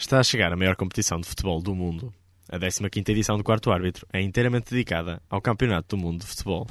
[0.00, 2.14] Está a chegar a maior competição de futebol do mundo.
[2.48, 6.68] A 15ª edição do Quarto Árbitro é inteiramente dedicada ao Campeonato do Mundo de Futebol.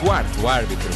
[0.00, 0.90] Quarto Árbitro.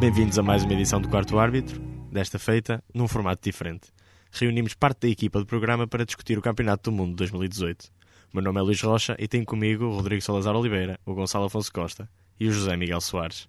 [0.00, 3.95] Bem-vindos a mais uma edição do Quarto Árbitro, desta feita num formato diferente.
[4.38, 7.86] Reunimos parte da equipa do programa para discutir o Campeonato do Mundo de 2018.
[8.30, 11.46] O meu nome é Luís Rocha e tenho comigo o Rodrigo Salazar Oliveira, o Gonçalo
[11.46, 12.06] Afonso Costa
[12.38, 13.48] e o José Miguel Soares.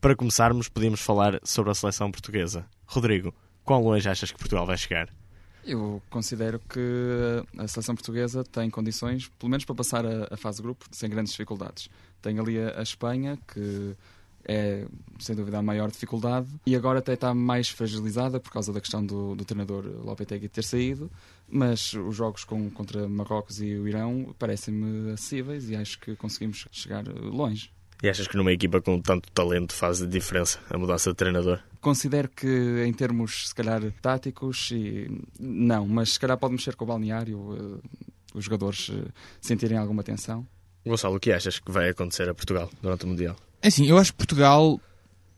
[0.00, 2.66] Para começarmos, podíamos falar sobre a seleção portuguesa.
[2.84, 5.08] Rodrigo, quão longe achas que Portugal vai chegar?
[5.64, 10.56] Eu considero que a seleção portuguesa tem condições, pelo menos para passar a, a fase
[10.56, 11.88] de grupo, sem grandes dificuldades.
[12.20, 13.94] Tem ali a, a Espanha, que
[14.44, 14.86] é
[15.18, 19.04] sem dúvida a maior dificuldade e agora até está mais fragilizada por causa da questão
[19.04, 21.10] do, do treinador Lopetegui ter saído,
[21.48, 26.66] mas os jogos com, contra Marrocos e o Irão parecem-me acessíveis e acho que conseguimos
[26.70, 27.70] chegar longe.
[28.00, 31.60] E achas que numa equipa com tanto talento faz a diferença a mudança de treinador?
[31.80, 35.10] Considero que em termos, se calhar, táticos, e...
[35.38, 37.88] não, mas se calhar pode mexer com o balneário, eh,
[38.34, 40.46] os jogadores eh, sentirem alguma tensão.
[40.86, 43.36] Gonçalo, o que achas que vai acontecer a Portugal durante o Mundial?
[43.62, 44.80] É assim, eu acho que Portugal,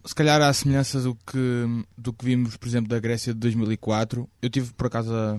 [0.04, 4.28] se calhar há semelhanças do que, do que vimos, por exemplo, da Grécia de 2004.
[4.42, 5.38] Eu tive, por acaso, a,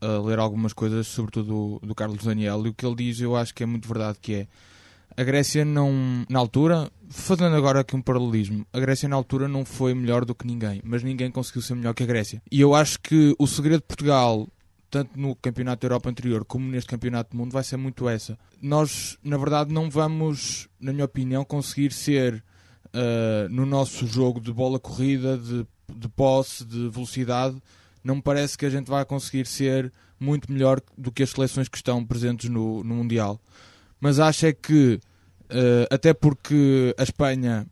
[0.00, 3.36] a ler algumas coisas, sobretudo do, do Carlos Daniel, e o que ele diz eu
[3.36, 4.48] acho que é muito verdade, que é
[5.16, 9.64] a Grécia não, na altura, fazendo agora aqui um paralelismo, a Grécia na altura não
[9.64, 12.40] foi melhor do que ninguém, mas ninguém conseguiu ser melhor que a Grécia.
[12.52, 14.46] E eu acho que o segredo de Portugal
[14.90, 18.38] tanto no Campeonato da Europa anterior como neste Campeonato do Mundo, vai ser muito essa.
[18.60, 22.42] Nós, na verdade, não vamos, na minha opinião, conseguir ser
[22.86, 27.60] uh, no nosso jogo de bola corrida, de, de posse, de velocidade.
[28.02, 31.68] Não me parece que a gente vai conseguir ser muito melhor do que as seleções
[31.68, 33.40] que estão presentes no, no Mundial.
[34.00, 35.00] Mas acho é que,
[35.44, 37.66] uh, até porque a Espanha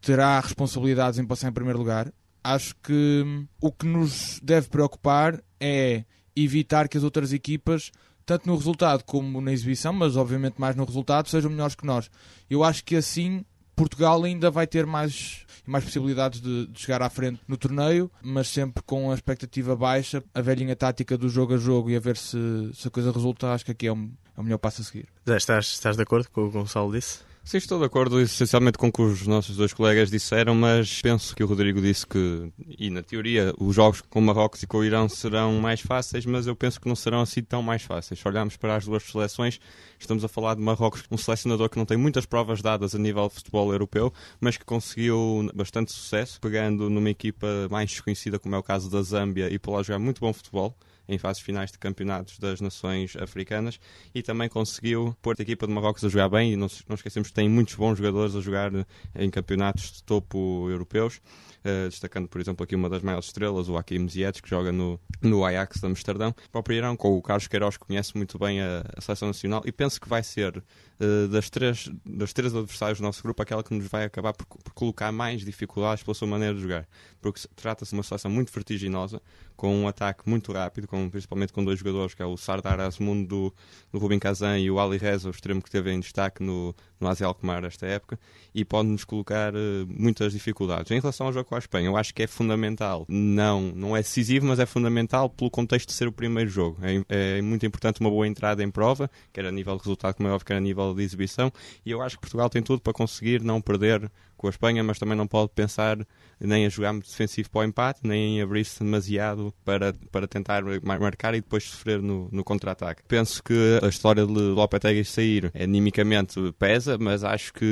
[0.00, 5.40] terá responsabilidades em passar em primeiro lugar, acho que hum, o que nos deve preocupar
[5.60, 6.04] é
[6.36, 7.90] evitar que as outras equipas,
[8.24, 12.10] tanto no resultado como na exibição, mas obviamente mais no resultado, sejam melhores que nós.
[12.48, 13.44] Eu acho que assim
[13.74, 18.48] Portugal ainda vai ter mais, mais possibilidades de, de, chegar à frente no torneio, mas
[18.48, 22.16] sempre com a expectativa baixa, a velhinha tática do jogo a jogo e a ver
[22.16, 22.38] se,
[22.74, 25.08] se a coisa resulta, acho que aqui é o, é o melhor passo a seguir.
[25.28, 27.20] Zé, estás, estás de acordo com o que o Gonçalo disse?
[27.44, 31.34] Sim, estou de acordo essencialmente com o que os nossos dois colegas disseram, mas penso
[31.34, 34.78] que o Rodrigo disse que, e na teoria, os jogos com o Marrocos e com
[34.78, 38.20] o Irão serão mais fáceis, mas eu penso que não serão assim tão mais fáceis.
[38.20, 39.60] Se olharmos para as duas seleções,
[40.04, 43.28] estamos a falar de Marrocos, um selecionador que não tem muitas provas dadas a nível
[43.28, 48.58] de futebol europeu, mas que conseguiu bastante sucesso, pegando numa equipa mais desconhecida, como é
[48.58, 50.76] o caso da Zâmbia, e por lá jogar muito bom futebol
[51.08, 53.78] em fases finais de campeonatos das nações africanas
[54.14, 57.28] e também conseguiu pôr a equipa de Marrocos a jogar bem e não, não esquecemos
[57.28, 58.70] que tem muitos bons jogadores a jogar
[59.14, 61.20] em campeonatos de topo europeus,
[61.64, 64.98] uh, destacando por exemplo aqui uma das maiores estrelas, o Hakim Ziyech, que joga no,
[65.20, 68.60] no Ajax de Amsterdão, o próprio Irão com o Carlos Queiroz que conhece muito bem
[68.60, 72.98] a, a seleção nacional e penso que vai ser uh, das, três, das três adversários
[72.98, 76.28] do nosso grupo aquela que nos vai acabar por, por colocar mais dificuldades pela sua
[76.28, 76.86] maneira de jogar,
[77.20, 79.20] porque trata-se de uma seleção muito vertiginosa,
[79.62, 83.28] com um ataque muito rápido, com, principalmente com dois jogadores, que é o Sardar Asmundo
[83.28, 83.54] do,
[83.92, 87.06] do Rubin Kazan e o Ali Reza, o extremo que teve em destaque no, no
[87.06, 88.18] Asia Alkmaar esta época,
[88.52, 90.90] e pode-nos colocar uh, muitas dificuldades.
[90.90, 94.00] Em relação ao jogo com a Espanha, eu acho que é fundamental, não, não é
[94.00, 96.78] decisivo, mas é fundamental pelo contexto de ser o primeiro jogo.
[96.82, 100.28] É, é muito importante uma boa entrada em prova, quer a nível de resultado, como
[100.28, 101.52] é óbvio, quer a nível de exibição,
[101.86, 104.10] e eu acho que Portugal tem tudo para conseguir não perder
[104.42, 105.96] com a Espanha, mas também não pode pensar
[106.40, 110.64] nem a jogar muito defensivo para o empate, nem em abrir-se demasiado para, para tentar
[110.82, 113.02] marcar e depois sofrer no, no contra-ataque.
[113.06, 117.64] Penso que a história de Lopetegui sair animicamente pesa, mas acho que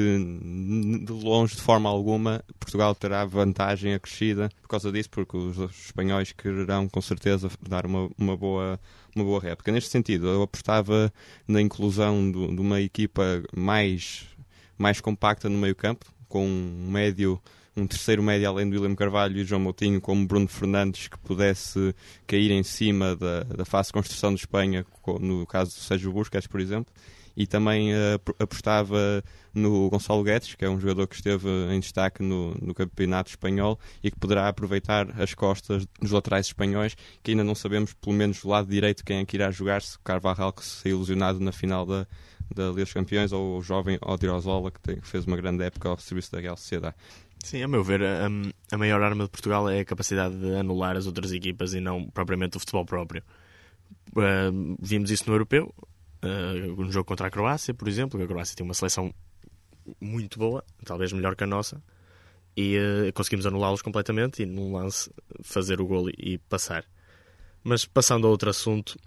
[1.04, 6.31] de longe, de forma alguma, Portugal terá vantagem acrescida por causa disso, porque os espanhóis
[6.31, 8.78] quererão com certeza dar uma, uma boa
[9.16, 9.72] uma boa réplica.
[9.72, 11.12] Neste sentido, eu apostava
[11.49, 14.25] na inclusão do, de uma equipa mais,
[14.78, 17.38] mais compacta no meio campo, com um médio
[17.77, 21.94] um terceiro médio além do William Carvalho e João Moutinho, como Bruno Fernandes, que pudesse
[22.27, 24.85] cair em cima da, da fase de construção de Espanha,
[25.21, 26.93] no caso do Sérgio Busquets, por exemplo.
[27.37, 29.23] E também uh, apostava
[29.55, 33.79] no Gonçalo Guedes, que é um jogador que esteve em destaque no, no campeonato espanhol
[34.03, 38.43] e que poderá aproveitar as costas dos laterais espanhóis, que ainda não sabemos, pelo menos
[38.43, 41.87] do lado direito, quem é que irá jogar, se Carvajal, que se ilusionado na final
[41.87, 42.06] da,
[42.55, 45.99] da Liga dos Campeões, ou o jovem Odriozola, que, que fez uma grande época ao
[45.99, 46.97] serviço da Real Sociedade.
[47.43, 48.29] Sim, a meu ver, a,
[48.70, 52.08] a maior arma de Portugal é a capacidade de anular as outras equipas e não
[52.11, 53.23] propriamente o futebol próprio.
[54.11, 55.75] Uh, vimos isso no europeu,
[56.23, 58.23] uh, no jogo contra a Croácia, por exemplo.
[58.23, 59.12] A Croácia tem uma seleção
[60.00, 61.82] muito boa, talvez melhor que a nossa,
[62.56, 65.11] e uh, conseguimos anulá-los completamente e num lance
[65.43, 66.85] fazer o gol e, e passar.
[67.64, 68.99] Mas passando a outro assunto,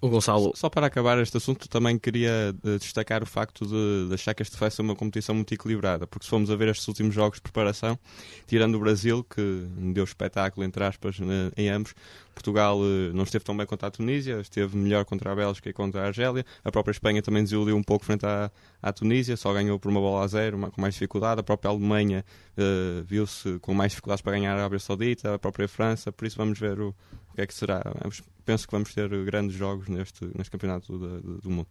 [0.00, 0.52] o Gonçalo.
[0.54, 4.42] Só para acabar este assunto, também queria uh, destacar o facto de, de achar que
[4.42, 7.38] este vai ser uma competição muito equilibrada, porque se formos a ver estes últimos jogos
[7.38, 7.98] de preparação,
[8.46, 11.18] tirando o Brasil, que deu espetáculo, entre aspas,
[11.56, 11.94] em ambos,
[12.34, 15.72] Portugal uh, não esteve tão bem contra a Tunísia, esteve melhor contra a Bélgica e
[15.72, 18.50] contra a Argélia, a própria Espanha também desiludiu um pouco frente à,
[18.82, 21.70] à Tunísia, só ganhou por uma bola a zero, uma, com mais dificuldade, a própria
[21.70, 22.24] Alemanha
[22.58, 26.36] uh, viu-se com mais dificuldades para ganhar a Arábia Saudita, a própria França, por isso
[26.36, 26.94] vamos ver o,
[27.34, 27.82] o que é que será.
[28.00, 31.66] Vamos, penso que vamos ter grandes jogos neste, neste campeonato do, do mundo.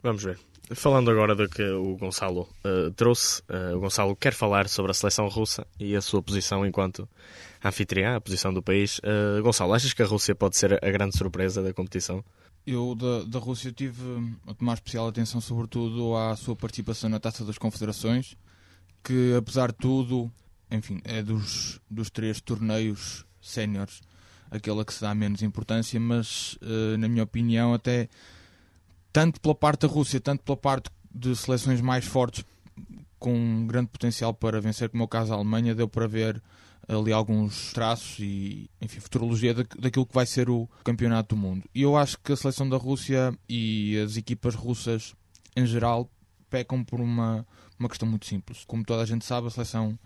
[0.00, 0.38] Vamos ver.
[0.74, 4.94] Falando agora do que o Gonçalo uh, trouxe, uh, o Gonçalo quer falar sobre a
[4.94, 7.08] seleção russa e a sua posição enquanto
[7.64, 8.98] anfitriã, a posição do país.
[8.98, 12.24] Uh, Gonçalo, achas que a Rússia pode ser a grande surpresa da competição?
[12.64, 14.00] Eu, da, da Rússia, tive
[14.46, 18.36] a tomar especial atenção, sobretudo, à sua participação na Taça das Confederações,
[19.02, 20.30] que, apesar de tudo,
[20.70, 24.00] enfim, é dos, dos três torneios séniores
[24.50, 26.58] aquela que se dá menos importância, mas,
[26.98, 28.08] na minha opinião, até
[29.12, 32.44] tanto pela parte da Rússia, tanto pela parte de seleções mais fortes
[33.18, 36.42] com um grande potencial para vencer, como é o caso da Alemanha, deu para ver
[36.86, 41.64] ali alguns traços e, enfim, futurologia daquilo que vai ser o campeonato do mundo.
[41.74, 45.14] E eu acho que a seleção da Rússia e as equipas russas,
[45.54, 46.08] em geral,
[46.48, 47.46] pecam por uma,
[47.78, 48.64] uma questão muito simples.
[48.64, 49.98] Como toda a gente sabe, a seleção,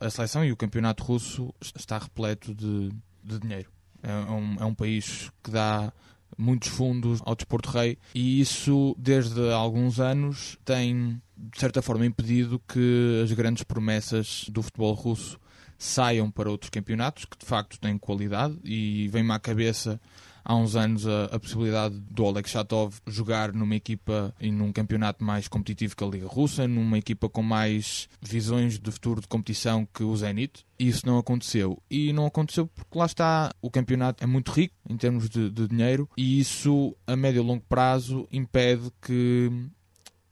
[0.00, 2.90] a seleção e o campeonato russo está repleto de,
[3.24, 3.70] de dinheiro.
[4.02, 5.92] É um, é um país que dá
[6.36, 12.60] muitos fundos ao desporto rei e isso desde alguns anos tem de certa forma impedido
[12.68, 15.38] que as grandes promessas do futebol russo
[15.78, 20.00] saiam para outros campeonatos que de facto têm qualidade e vem-me à cabeça
[20.44, 25.24] há uns anos a, a, possibilidade do Oleg Shatov jogar numa equipa e num campeonato
[25.24, 29.86] mais competitivo que a Liga Russa, numa equipa com mais visões de futuro de competição
[29.92, 30.64] que o Zenit.
[30.78, 31.80] Isso não aconteceu.
[31.90, 35.68] E não aconteceu porque lá está, o campeonato é muito rico em termos de, de
[35.68, 39.50] dinheiro e isso, a médio e longo prazo, impede que,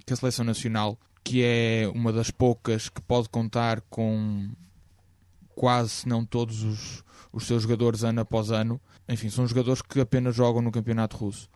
[0.04, 4.50] que a seleção nacional, que é uma das poucas que pode contar com
[5.54, 10.34] quase não todos os, os seus jogadores ano após ano, enfim, são jogadores que apenas
[10.34, 11.48] jogam no campeonato russo.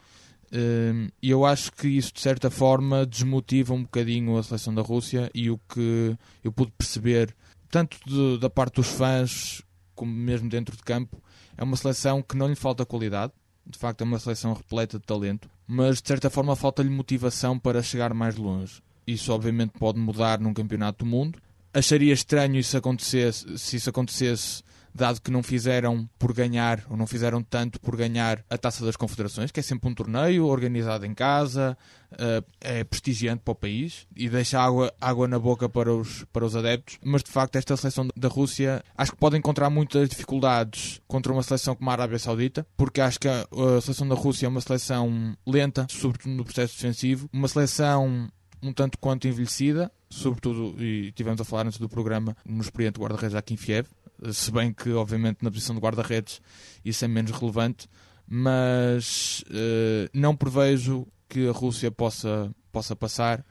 [0.52, 4.82] Hum, e eu acho que isso, de certa forma, desmotiva um bocadinho a seleção da
[4.82, 7.34] Rússia e o que eu pude perceber,
[7.70, 9.62] tanto de, da parte dos fãs
[9.94, 11.20] como mesmo dentro de campo,
[11.56, 13.32] é uma seleção que não lhe falta qualidade,
[13.66, 17.82] de facto é uma seleção repleta de talento, mas de certa forma falta-lhe motivação para
[17.82, 18.82] chegar mais longe.
[19.06, 21.40] Isso obviamente pode mudar num campeonato do mundo.
[21.78, 24.62] Acharia estranho isso acontecesse, se isso acontecesse
[24.96, 28.96] dado que não fizeram por ganhar, ou não fizeram tanto por ganhar a Taça das
[28.96, 31.76] Confederações, que é sempre um torneio organizado em casa,
[32.12, 36.44] uh, é prestigiante para o país e deixa água, água na boca para os, para
[36.46, 36.98] os adeptos.
[37.04, 41.42] Mas de facto, esta seleção da Rússia acho que pode encontrar muitas dificuldades contra uma
[41.42, 43.46] seleção como a Arábia Saudita, porque acho que a,
[43.76, 48.30] a seleção da Rússia é uma seleção lenta, sobretudo no processo defensivo, uma seleção
[48.68, 53.34] um tanto quanto envelhecida, sobretudo, e tivemos a falar antes do programa, no experiente guarda-redes
[53.34, 53.88] Akinfiev,
[54.32, 56.40] se bem que, obviamente, na posição de guarda-redes
[56.84, 57.88] isso é menos relevante,
[58.26, 63.44] mas uh, não prevejo que a Rússia possa, possa passar.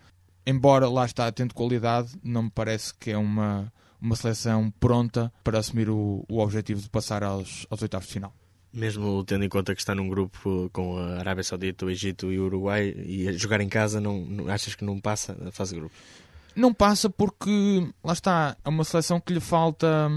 [0.45, 5.59] Embora lá está tendo qualidade, não me parece que é uma, uma seleção pronta para
[5.59, 8.33] assumir o, o objetivo de passar aos, aos oitavos de final.
[8.75, 12.37] Mesmo tendo em conta que está num grupo com a Arábia Saudita, o Egito e
[12.37, 15.79] o Uruguai, e jogar em casa, não, não achas que não passa a fase de
[15.79, 15.95] grupo?
[16.53, 20.11] Não passa porque, lá está, é uma seleção que lhe falta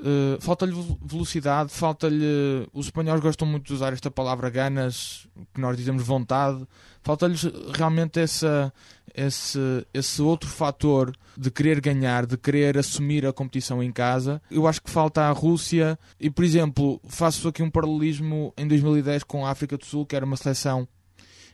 [0.00, 0.72] Uh, falta-lhe
[1.04, 2.66] velocidade, falta-lhe.
[2.72, 6.66] Os espanhóis gostam muito de usar esta palavra ganas, que nós dizemos vontade.
[7.02, 7.42] Falta-lhes
[7.74, 8.72] realmente essa,
[9.14, 9.58] esse,
[9.92, 14.40] esse outro fator de querer ganhar, de querer assumir a competição em casa.
[14.50, 19.24] Eu acho que falta à Rússia, e por exemplo, faço aqui um paralelismo em 2010
[19.24, 20.88] com a África do Sul, que era uma seleção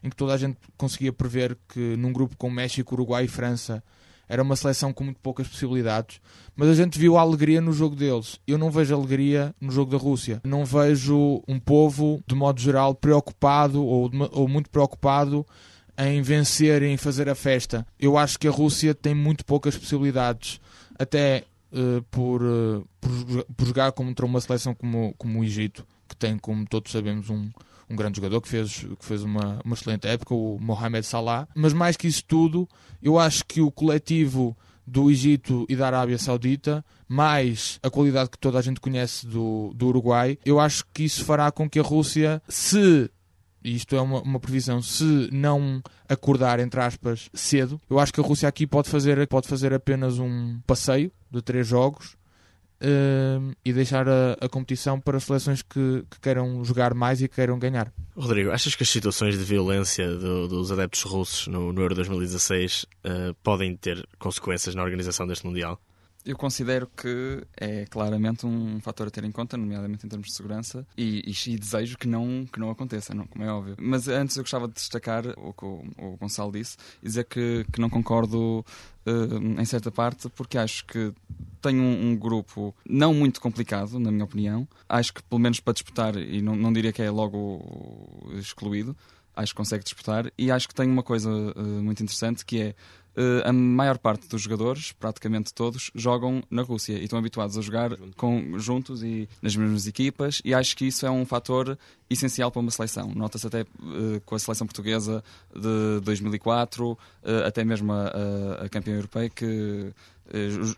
[0.03, 3.83] em que toda a gente conseguia prever que num grupo com México, Uruguai e França
[4.29, 6.21] era uma seleção com muito poucas possibilidades,
[6.55, 8.39] mas a gente viu a alegria no jogo deles.
[8.47, 10.41] Eu não vejo alegria no jogo da Rússia.
[10.45, 15.47] Não vejo um povo, de modo geral, preocupado ou, ou muito preocupado
[15.97, 17.87] em vencer, em fazer a festa.
[17.99, 20.61] Eu acho que a Rússia tem muito poucas possibilidades,
[20.99, 26.17] até uh, por, uh, por, por, jogar contra uma seleção como, como o Egito, que
[26.17, 27.51] tem, como todos sabemos, um,
[27.91, 31.49] um grande jogador que fez, que fez uma, uma excelente época, o Mohamed Salah.
[31.55, 32.69] Mas mais que isso tudo,
[33.03, 38.39] eu acho que o coletivo do Egito e da Arábia Saudita, mais a qualidade que
[38.39, 41.83] toda a gente conhece do, do Uruguai, eu acho que isso fará com que a
[41.83, 43.11] Rússia, se
[43.63, 48.21] e isto é uma, uma previsão, se não acordar, entre aspas, cedo, eu acho que
[48.21, 52.17] a Rússia aqui pode fazer, pode fazer apenas um passeio de três jogos
[52.83, 57.35] uh, e deixar a, a, competição para seleções que, que, queiram jogar mais e que
[57.35, 57.93] queiram ganhar.
[58.17, 62.85] Rodrigo, achas que as situações de violência do, dos adeptos russos no, no Euro 2016
[62.85, 65.81] uh, podem ter consequências na organização deste Mundial?
[66.29, 70.35] Eu considero que é claramente um fator a ter em conta, nomeadamente em termos de
[70.35, 73.75] segurança, e, e, e desejo que não, que não aconteça, não, como é óbvio.
[73.81, 77.65] Mas antes eu gostava de destacar o que o, o Gonçalo disse e dizer que,
[77.73, 78.63] que não concordo
[79.07, 81.15] uh, em certa parte, porque acho que
[81.63, 84.69] tem um, um, grupo não muito complicado, na minha opinião.
[84.87, 88.95] Acho que, pelo menos para disputar, e não, não diria que é logo excluído,
[89.35, 90.31] acho que consegue disputar.
[90.37, 92.75] E acho que tem uma coisa uh, muito interessante que é
[93.45, 97.97] a maior parte dos jogadores, praticamente todos, jogam na Rússia e estão habituados a jogar
[98.17, 102.61] com, juntos e nas mesmas equipas, e acho que isso é um fator essencial para
[102.61, 103.13] uma seleção.
[103.15, 105.23] Nota-se até uh, com a seleção portuguesa
[105.55, 109.93] de 2004, uh, eh, até mesmo a, a, campeã europeia, que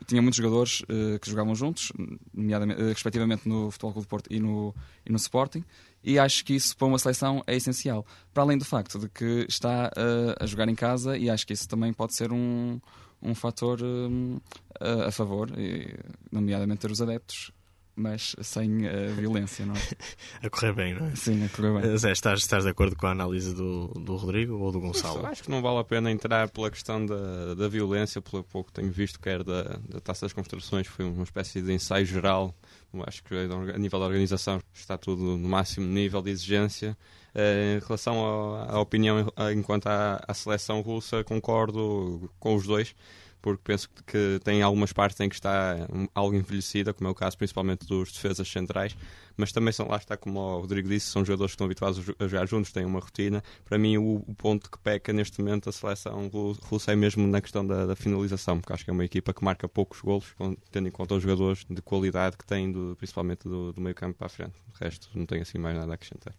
[0.06, 0.82] tinha muitos jogadores
[1.20, 1.92] que jogavam juntos,
[2.32, 4.72] nomeadamente, respectivamente no Futebol Clube de Porto e no,
[5.04, 5.64] e no Sporting
[6.02, 8.06] e acho que isso para uma seleção é essencial.
[8.32, 11.52] Para além do facto de que está uh, a jogar em casa, e acho que
[11.52, 12.80] isso também pode ser um,
[13.22, 14.38] um fator um,
[14.80, 15.94] a, a, favor, e,
[16.32, 17.52] nomeadamente ter os adeptos.
[18.00, 19.78] Mas sem uh, violência, não é?
[20.46, 21.14] a correr bem, não é?
[21.14, 21.96] Sim, a correr bem.
[21.98, 25.26] Zé, estás, estás de acordo com a análise do, do Rodrigo ou do Gonçalo?
[25.26, 28.80] acho que não vale a pena entrar pela questão da, da violência, pelo pouco que
[28.80, 32.54] tenho visto, quer da, da Taça das Construções, foi uma espécie de ensaio geral
[33.06, 36.98] Acho que a nível da organização está tudo no máximo nível de exigência.
[37.32, 42.94] Eh, em relação à opinião enquanto à, à seleção russa, concordo com os dois
[43.40, 45.76] porque penso que tem algumas partes em que está
[46.14, 48.96] algo envelhecida, como é o caso principalmente dos defesas centrais,
[49.36, 52.28] mas também são, lá está, como o Rodrigo disse, são jogadores que estão habituados a
[52.28, 53.42] jogar juntos, têm uma rotina.
[53.64, 56.30] Para mim, o, ponto que peca neste momento a seleção
[56.62, 59.44] russa é mesmo na questão da, da, finalização, porque acho que é uma equipa que
[59.44, 60.34] marca poucos golos,
[60.70, 64.18] tendo em conta os jogadores de qualidade que têm, do, principalmente do, do meio campo
[64.18, 64.54] para a frente.
[64.74, 66.34] O resto, não tenho assim mais nada a acrescentar.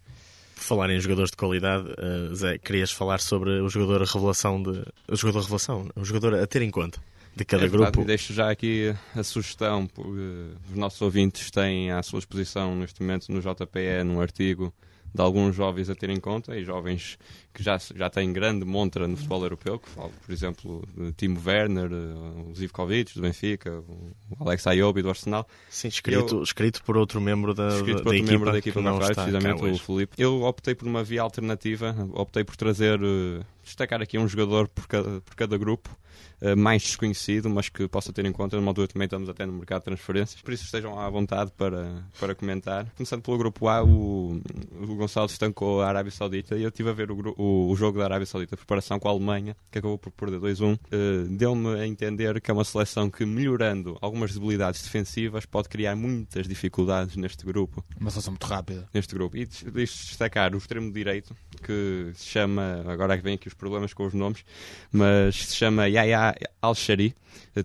[0.62, 4.84] Por falar em jogadores de qualidade, uh, Zé, querias falar sobre o jogador revelação de.
[5.08, 7.01] O jogador revelação, o jogador a ter em conta
[7.36, 8.06] de cada é verdade, grupo.
[8.06, 13.32] Deixo já aqui a sugestão, porque os nossos ouvintes têm à sua disposição neste momento
[13.32, 14.72] no JPE, num artigo
[15.12, 17.18] de alguns jovens a ter em conta e jovens
[17.53, 21.39] que já, já têm grande montra no futebol europeu, que falo, por exemplo, de Timo
[21.46, 25.48] Werner, eh, o Zivkovic do Benfica, o Alex Ayobi do Arsenal.
[25.70, 28.81] Sim, escrito, eu, escrito por outro membro da, escrito por outro equipa, membro da equipa
[28.81, 30.15] não está precisamente o Felipe.
[30.17, 34.88] Eu optei por uma via alternativa, optei por trazer, eh, destacar aqui um jogador por
[34.88, 35.89] cada, por cada grupo
[36.43, 38.55] eh, mais desconhecido, mas que possa ter em conta.
[38.58, 42.03] Numa altura também estamos até no mercado de transferências, por isso estejam à vontade para,
[42.20, 42.88] para comentar.
[42.98, 44.41] Começando pelo grupo A, o,
[44.81, 47.98] o Gonçalo estancou a Arábia Saudita e eu estive a ver o, o, o jogo
[47.98, 50.75] da Arábia Saudita, a preparação com a Alemanha, que acabou por perder 2-1.
[50.75, 55.95] Uh, Deu-me a entender que é uma seleção que, melhorando algumas debilidades defensivas, pode criar
[55.95, 57.83] muitas dificuldades neste grupo.
[58.00, 58.88] Uma seleção muito rápida.
[58.93, 59.36] Neste grupo.
[59.36, 64.05] E deixo destacar o extremo direito, que se chama, agora vem aqui os problemas com
[64.05, 64.43] os nomes,
[64.91, 67.15] mas se chama Yaya Al-Shari,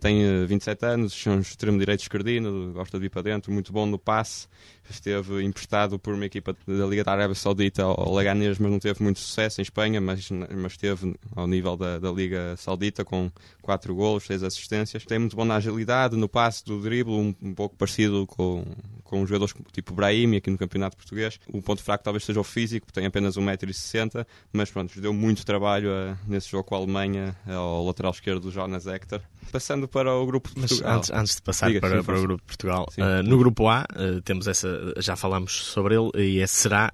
[0.01, 3.73] tem 27 eh, anos, é um extremo direito esquerdino, gosta de ir para dentro, muito
[3.73, 4.49] bom no passe,
[4.91, 9.03] esteve emprestado por uma equipa da Liga da Arábia Saudita ao Leganés, mas não teve
[9.03, 13.31] muito sucesso Espanha, mas, mas esteve ao nível da, da Liga Saudita com
[13.63, 15.05] 4 golos, 6 assistências.
[15.05, 18.65] Tem muito bom na agilidade, no passe do drible, um, um pouco parecido com,
[19.05, 21.39] com jogadores tipo Brahim aqui no Campeonato Português.
[21.49, 25.91] O ponto fraco talvez seja o físico, tem apenas 1,60m, mas pronto, deu muito trabalho
[25.91, 29.21] a, eh, nesse jogo com a Alemanha, ao lateral esquerdo do Jonas Hector.
[29.51, 30.97] Passando para o grupo de Portugal.
[30.97, 33.69] Antes, antes, de passar Diga, para, sim, para o grupo de Portugal, uh, no grupo
[33.69, 36.93] A uh, temos essa, já falámos sobre ele, e esse será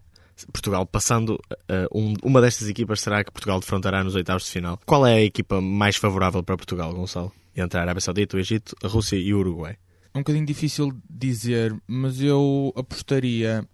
[0.52, 4.78] Portugal passando uh, um, uma destas equipas será que Portugal defrontará nos oitavos de final.
[4.86, 7.32] Qual é a equipa mais favorável para Portugal, Gonçalo?
[7.56, 9.76] Entre a Arábia Saudita, o Egito, a Rússia e o Uruguai.
[10.14, 13.66] É um bocadinho difícil dizer, mas eu apostaria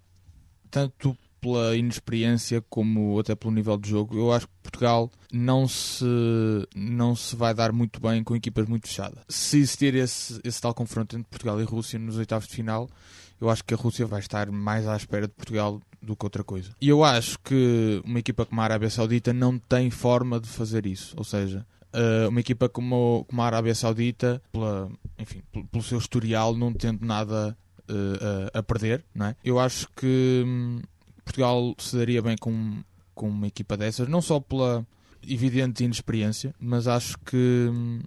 [0.69, 4.17] tanto pela inexperiência como até pelo nível de jogo.
[4.17, 6.05] Eu acho que Portugal não se,
[6.75, 9.23] não se vai dar muito bem com equipas muito fechadas.
[9.27, 12.89] Se existir esse, esse tal confronto entre Portugal e Rússia nos oitavos de final,
[13.39, 16.43] eu acho que a Rússia vai estar mais à espera de Portugal do que outra
[16.43, 16.71] coisa.
[16.81, 20.85] E eu acho que uma equipa como a Arábia Saudita não tem forma de fazer
[20.85, 21.13] isso.
[21.17, 25.41] Ou seja, eh, uma equipa como, como a Arábia Saudita, pela, enfim,
[25.71, 27.57] pelo seu historial, não tendo nada
[28.53, 29.35] a, a, perder, não é?
[29.43, 30.81] Eu acho que hum,
[31.25, 32.83] Portugal se daria bem com,
[33.15, 34.85] com uma equipa dessas, não só pela
[35.27, 38.01] evidente inexperiência, mas acho que hum,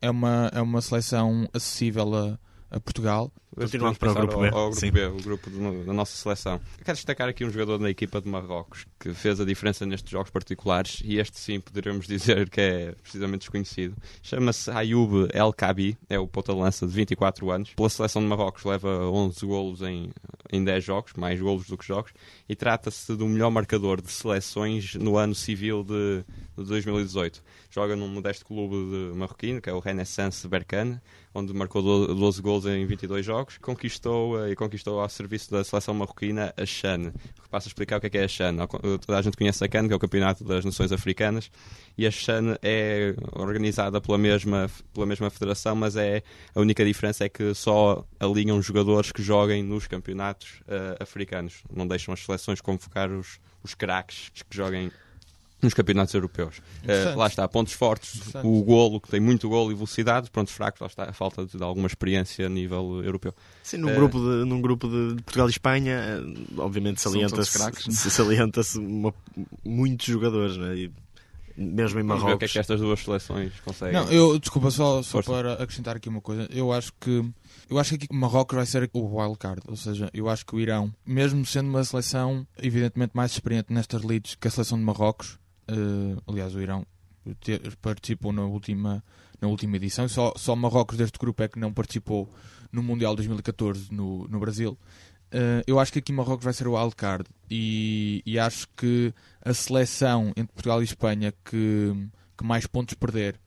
[0.00, 2.38] é uma, é uma seleção acessível a,
[2.70, 3.32] a Portugal.
[3.52, 4.90] Continuando Podemos para o passar grupo B, Ao, ao grupo sim.
[4.92, 6.60] B, o grupo de- da nossa seleção.
[6.78, 10.08] Eu quero destacar aqui um jogador da equipa de Marrocos que fez a diferença nestes
[10.08, 13.96] jogos particulares e este sim poderíamos dizer que é precisamente desconhecido.
[14.22, 17.74] Chama-se Ayoub El Kabi, é o ponta de lança de 24 anos.
[17.74, 20.10] Pela seleção de Marrocos leva 11 golos em,
[20.52, 22.12] em 10 jogos, mais golos do que jogos,
[22.48, 26.24] e trata-se do melhor marcador de seleções no ano civil de,
[26.56, 27.42] de 2018.
[27.68, 31.00] Joga num modesto clube de marroquino, que é o Renaissance Berkane,
[31.34, 35.62] onde marcou do- 12 gols em 22 jogos, conquistou eh, e conquistou ao serviço da
[35.62, 37.12] seleção marroquina a CHAN.
[37.50, 38.66] Passo a explicar o que é, é a CHAN.
[38.66, 41.50] Co- Toda a gente conhece a CAN, que é o Campeonato das Nações Africanas,
[41.96, 46.22] e a CHAN é organizada pela mesma, pela mesma federação, mas é
[46.54, 51.62] a única diferença é que só alinham jogadores que joguem nos campeonatos eh, africanos.
[51.72, 54.90] Não deixam as seleções convocar os, os craques que joguem
[55.62, 56.60] nos campeonatos europeus.
[56.82, 57.16] Interessante.
[57.16, 60.86] lá está, pontos fortes, o golo, que tem muito golo e velocidade, pontos fracos, lá
[60.86, 63.34] está a falta de alguma experiência a nível europeu.
[63.62, 66.20] Sim, num, Eh, grupo de, num grupo de Portugal e Espanha, eh,
[66.58, 67.58] obviamente salienta-se
[68.10, 69.14] salienta-se uma-
[69.64, 70.76] muitos jogadores, né?
[70.76, 70.92] E
[71.56, 72.52] mesmo em Vamos ver o que é Marrocos.
[72.52, 73.92] que estas duas seleções conseguem.
[73.94, 75.30] Não, eu, desculpa, só, só Força.
[75.30, 76.48] para acrescentar aqui uma coisa.
[76.50, 77.22] Eu acho que
[77.68, 80.54] eu acho que aqui Marrocos vai ser o wild card, ou seja, eu acho que
[80.56, 84.84] o Irão, mesmo sendo uma seleção evidentemente mais experiente nestas leads que a seleção de
[84.84, 85.38] Marrocos,
[85.70, 86.84] eh, aliás, o Irão
[87.40, 89.02] te- participou na última,
[89.40, 92.28] na última edição, só, só Marrocos deste grupo é que não participou
[92.72, 94.76] no Mundial 2014 no, no Brasil.
[95.30, 99.14] Eh, eu acho que aqui Marrocos vai ser o wild card e, e acho que
[99.44, 101.92] a seleção entre Portugal e Espanha que,
[102.36, 103.38] que mais pontos perder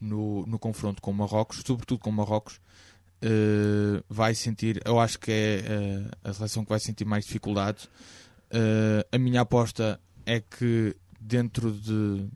[0.00, 2.60] no, no confronto com Marrocos, sobretudo com Marrocos,
[3.22, 7.88] eh, vai sentir, eu acho que é eh, a seleção que vai sentir mais dificuldades.
[9.10, 12.26] A minha aposta é que dentro de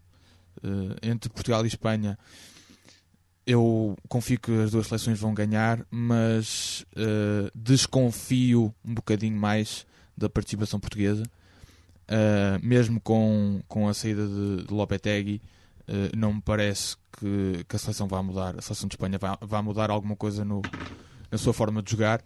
[0.62, 2.19] eh, entre Portugal e Espanha
[3.47, 10.28] eu confio que as duas seleções vão ganhar, mas eh, desconfio um bocadinho mais da
[10.28, 11.23] participação portuguesa.
[12.09, 15.43] Uh, mesmo com, com a saída de, de Lopetegui,
[15.88, 19.60] uh, não me parece que, que a seleção vá mudar, a seleção de Espanha vá,
[19.60, 20.63] mudar alguma coisa no,
[21.32, 22.21] na sua forma de jogar.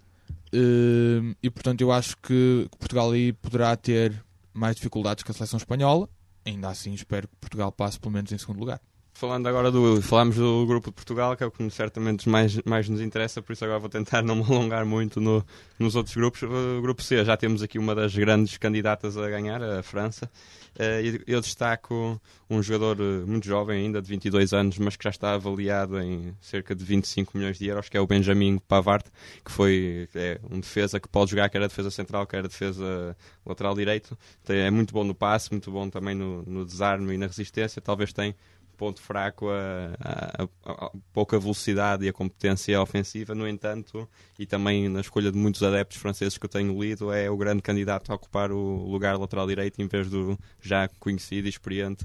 [0.53, 5.35] Uh, e portanto, eu acho que, que Portugal aí poderá ter mais dificuldades que a
[5.35, 6.09] seleção espanhola.
[6.45, 8.81] Ainda assim, espero que Portugal passe pelo menos em segundo lugar.
[9.21, 10.01] Falando agora do.
[10.01, 13.53] Falámos do grupo de Portugal, que é o que certamente mais, mais nos interessa, por
[13.53, 15.45] isso agora vou tentar não me alongar muito no,
[15.79, 16.43] nos outros grupos.
[16.43, 20.31] O grupo C, já temos aqui uma das grandes candidatas a ganhar, a França.
[20.79, 25.11] Eh, eu destaco um jogador eh, muito jovem ainda, de 22 anos, mas que já
[25.11, 29.05] está avaliado em cerca de 25 milhões de euros, que é o Benjamin Pavard,
[29.45, 33.15] que foi é, um defesa que pode jogar quer a defesa central, quer a defesa
[33.45, 34.17] lateral direito.
[34.49, 37.83] É muito bom no passe, muito bom também no, no desarme e na resistência.
[37.83, 38.35] Talvez tenha
[38.81, 44.47] ponto fraco a, a- a- a pouca velocidade e a competência ofensiva, no entanto, e
[44.47, 48.11] também na escolha de muitos adeptos franceses que eu tenho lido, é o grande candidato
[48.11, 52.05] a ocupar o lugar lateral direito em vez do já conhecido e experiente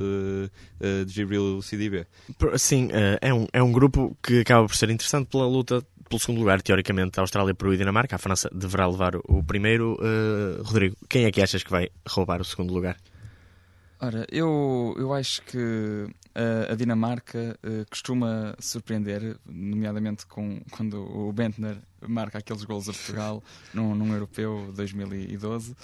[0.82, 1.62] eh, de Gibril.
[2.38, 5.82] Por- Sim, eh, é um, é um grupo que acaba por ser interessante pela luta
[6.10, 6.62] pelo segundo lugar.
[6.62, 8.16] Teoricamente, a Austrália, Peru e Dinamarca.
[8.16, 9.98] A França deverá levar o- primeiro.
[10.02, 12.98] Eh, Rodrigo, quem é que achas que vai roubar o segundo lugar?
[14.00, 21.32] Ora, eu, eu acho que uh, a Dinamarca uh, costuma surpreender, nomeadamente com, quando o
[21.32, 23.44] Bentner marca aqueles gols a Portugal
[23.74, 25.72] num, num Europeu 2012.
[25.72, 25.76] Uh,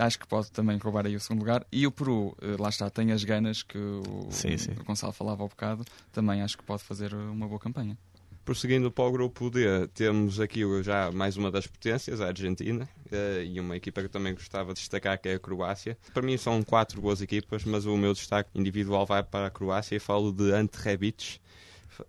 [0.00, 1.66] acho que pode também roubar aí o segundo lugar.
[1.72, 4.72] E o Peru, lá está, tem as ganas que o, Sim, sim.
[4.72, 7.96] o Gonçalo falava há bocado, também acho que pode fazer uma boa campanha.
[8.44, 13.42] Prosseguindo para o grupo D, temos aqui já mais uma das potências, a Argentina, eh,
[13.46, 15.96] e uma equipa que eu também gostava de destacar, que é a Croácia.
[16.12, 19.96] Para mim são quatro boas equipas, mas o meu destaque individual vai para a Croácia
[19.96, 21.40] e falo de Ante Rebic.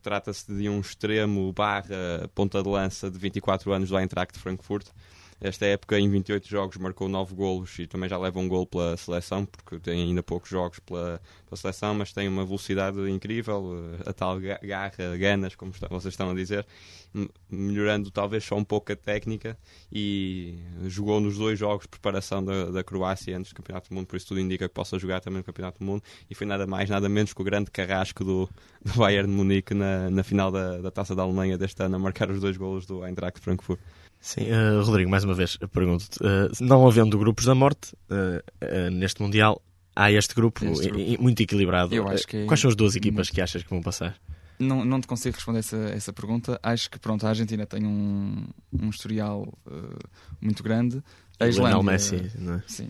[0.01, 4.87] Trata-se de um extremo barra ponta de lança de 24 anos do Eintracht Frankfurt.
[5.41, 8.95] Esta época, em 28 jogos, marcou 9 golos e também já leva um gol pela
[8.95, 14.09] seleção, porque tem ainda poucos jogos pela, pela seleção, mas tem uma velocidade incrível, eh,
[14.09, 16.65] a tal ga- garra, ganas, como está- vocês estão a dizer,
[17.49, 19.57] melhorando talvez só um pouco a técnica
[19.91, 24.07] e jogou nos dois jogos de preparação da, da Croácia antes do Campeonato do Mundo,
[24.07, 26.65] por isso tudo indica que possa jogar também no Campeonato do Mundo e foi nada
[26.65, 28.49] mais, nada menos que o grande carrasco do,
[28.83, 31.99] do Bayern de Munique na, na final da, da Taça da Alemanha deste ano a
[31.99, 33.79] marcar os dois golos do Eintracht Frankfurt.
[34.25, 38.89] Sim, eh, Rodrigo, mais uma vez, pergunto-te: eh, não havendo grupos da morte eh, eh,
[38.89, 39.61] neste Mundial,
[39.95, 41.21] há este grupo, Este grupo.
[41.21, 41.93] muito equilibrado.
[41.93, 44.15] Eu acho que é Quais são as duas equipas muito- que achas que vão passar?
[44.57, 46.59] Não, não te consigo responder essa, essa pergunta.
[46.63, 49.99] Acho que pronto, a Argentina tem um, um historial uh,
[50.41, 51.03] muito grande.
[51.39, 52.63] A Islândia, Messi, não é?
[52.67, 52.89] Sim,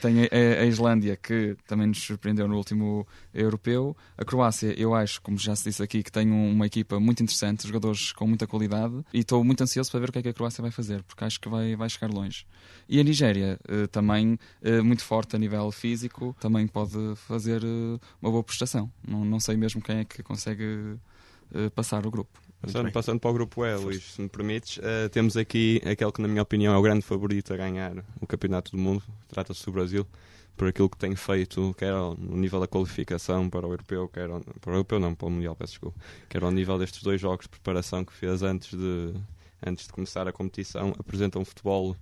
[0.00, 3.96] tem a, a Islândia que também nos surpreendeu no último europeu.
[4.16, 7.22] A Croácia, eu acho, como já se disse aqui, que tem um- uma equipa muito
[7.22, 10.28] interessante, jogadores com muita qualidade e estou muito ansioso para ver o que é que
[10.28, 12.46] a Croácia vai fazer, porque acho que vai, vai chegar longe.
[12.88, 17.98] E a Nigéria, eh, também eh, muito forte a nível físico, também pode fazer eh,
[18.20, 18.90] uma boa prestação.
[19.06, 20.96] Não, não sei mesmo quem é que consegue
[21.74, 22.40] passar o grupo.
[22.62, 26.22] Passando, passando para o grupo E, Luís, se me permites, eh, temos aqui aquele que,
[26.22, 29.02] na minha opinião, é o grande favorito a ganhar o Campeonato do Mundo.
[29.28, 30.06] Trata-se do Brasil,
[30.56, 34.30] por aquilo que tem feito, quer ao- no nível da qualificação para o Europeu, quer
[34.30, 35.98] ao, para o Europeu não, para o Mundial, peço desculpa,
[36.28, 39.12] quer ao nível destes dois jogos de preparação que fez antes de,
[39.66, 40.94] antes de começar a competição.
[40.98, 41.96] Apresenta um futebol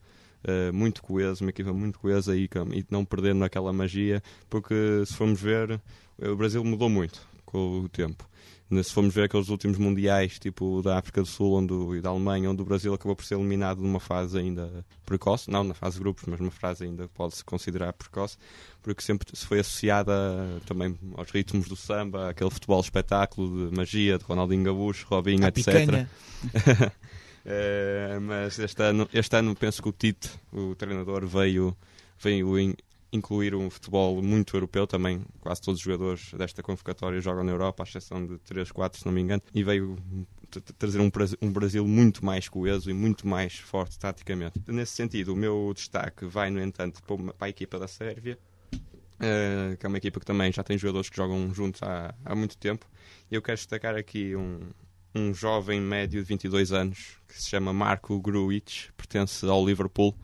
[0.45, 2.45] eh, muito coeso, uma equipa muito coesa e,
[2.75, 4.75] e não perdendo aquela magia, porque
[5.07, 5.81] se formos ver,
[6.19, 8.31] o Brasil mudou muito com o tempo
[8.83, 12.51] se formos ver aqueles últimos mundiais, tipo da África do Sul onde, e da Alemanha,
[12.51, 16.01] onde o Brasil acabou por ser eliminado numa fase ainda precoce, não na fase de
[16.01, 18.37] grupos, mas numa fase ainda pode-se considerar precoce,
[18.81, 20.13] porque sempre se foi associada
[20.67, 25.49] também aos ritmos do samba, aquele futebol espetáculo de magia, de Ronaldinho Gaúcho, Robinho, A
[25.49, 25.65] etc.
[25.65, 26.11] picanha.
[27.43, 31.75] Eh, mas este ano, este ano penso que o Tite, o treinador, veio,
[32.23, 32.55] veio
[33.13, 35.23] incluir um futebol muito europeu também.
[35.41, 39.07] Quase todos os jogadores desta convocatória jogam na Europa, à exceção de 3, 4, se
[39.07, 39.43] não me engano.
[39.55, 39.97] E veio
[40.79, 41.11] trazer um,
[41.43, 44.61] um Brasil muito mais coeso e muito mais forte taticamente.
[44.67, 48.39] Nesse sentido, o meu destaque vai, no entanto, para, a equipa da Sérvia.
[49.21, 52.35] eh, que é uma equipa que também já tem jogadores que jogam juntos há, há
[52.35, 52.87] muito tempo.
[53.31, 54.61] E eu quero destacar aqui um,
[55.15, 60.17] um jovem médio de 22 anos que se chama Marco Grujic, pertence ao Liverpool.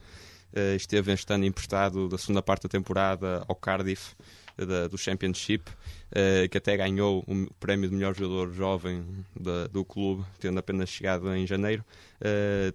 [0.55, 4.15] Eh, esteve este ano emprestado da segunda parte da temporada ao Cardiff
[4.57, 5.65] eh, da- do Championship,
[6.13, 9.05] eh, que até ganhou o prémio de melhor jogador jovem
[9.39, 11.85] da- do clube, tendo apenas chegado em janeiro.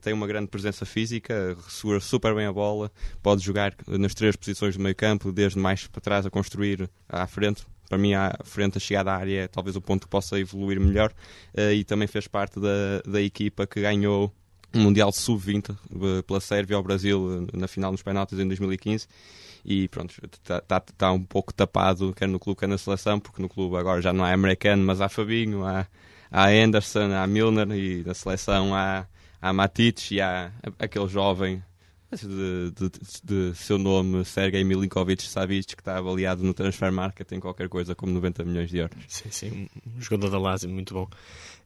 [0.02, 2.92] Tem uma grande presença física, segura super bem a bola,
[3.24, 7.26] pode jogar nas três posições do meio campo, desde mais para trás a construir à
[7.26, 7.66] frente.
[7.90, 10.80] Para mim, à frente, a chegada à área é talvez o ponto que possa evoluir
[10.80, 11.12] melhor.
[11.56, 14.32] Eh, e também fez parte da, da equipa que ganhou
[14.74, 19.08] Mundial Sub-20 eh, pela Sérvia ao Brasil eh, na final nos penaltis em 2015
[19.64, 23.42] e pronto, está tá, tá um pouco tapado quer no clube quer na seleção, porque
[23.42, 25.88] no clube agora já não há americano, mas há Fabinho, há,
[26.32, 29.06] há Anderson, há Milner e na seleção há,
[29.42, 31.62] há Matic e há aquele jovem
[32.20, 32.92] de, de,
[33.24, 37.96] de seu nome Sergei Milinkovic Savic que está avaliado no Transfer Market em qualquer coisa
[37.96, 38.98] como 90 milhões de euros.
[39.08, 41.08] Sim, sim, um jogador da Lazio, muito bom.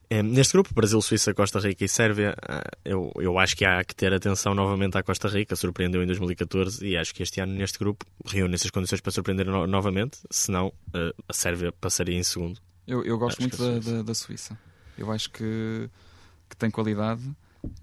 [0.10, 3.84] Eh, Neste grupo, Brasil, Suíça, Costa Rica e Sérvia, ah, eu, eu acho que há
[3.84, 7.54] que ter atenção novamente à Costa Rica, surpreendeu em 2014 e acho que este ano
[7.54, 12.24] neste grupo reúne essas condições para surpreender no- novamente, senão eh, a Sérvia passaria em
[12.24, 12.60] segundo.
[12.88, 13.92] Eu, eu gosto Acho muito da, Suíça.
[13.98, 14.60] da, da Suíça.
[14.98, 15.90] Eu acho que,
[16.50, 17.24] que tem qualidade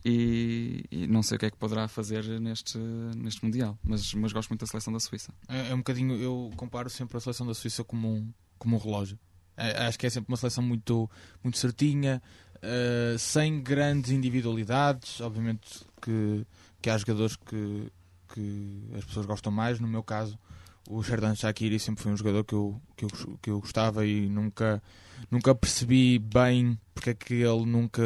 [0.05, 4.33] e, e não sei o que é que poderá fazer neste, neste Mundial, mas, mas
[4.33, 5.33] gosto muito da seleção da Suíça.
[5.49, 8.79] É, é um bocadinho, eu comparo sempre a seleção da Suíça como um, como um
[8.79, 9.19] relógio.
[9.63, 11.09] É, acho que é sempre uma seleção muito,
[11.43, 12.21] muito certinha,
[12.61, 15.21] eh, sem grandes individualidades.
[15.21, 16.45] Obviamente que,
[16.81, 17.93] que há jogadores que,
[18.35, 19.79] que as pessoas gostam mais.
[19.79, 20.39] No meu caso,
[20.89, 24.29] o Sherdan Shaqiri sempre foi um jogador que eu, que eu, que eu gostava e
[24.29, 24.83] nunca,
[25.31, 28.03] nunca percebi bem porque é que ele nunca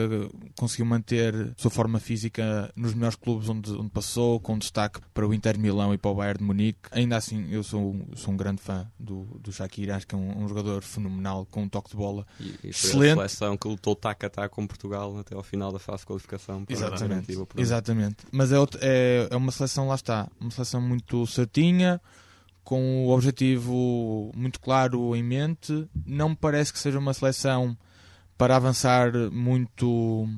[0.56, 5.26] conseguiu manter a sua forma física nos melhores clubes onde, onde passou, com destaque para
[5.26, 6.78] o Inter Milão e para o Bayern de Munique.
[6.92, 10.44] Ainda assim, eu sou, sou um grande fã do, do Shaqiri, acho que é um,
[10.44, 12.26] um jogador fenomenal, com um toque de bola.
[12.40, 13.12] E, e Excelente.
[13.12, 16.06] a seleção que lutou tac a tac com Portugal até ao final da fase de
[16.06, 16.64] qualificação.
[16.68, 17.32] Exatamente.
[17.56, 18.16] Exatamente.
[18.30, 22.00] Mas é, é, é uma seleção, lá está, uma seleção muito certinha,
[22.66, 25.86] com o objetivo muito claro em mente.
[26.04, 27.78] Não me parece que seja uma seleção
[28.36, 30.28] para avançar muito.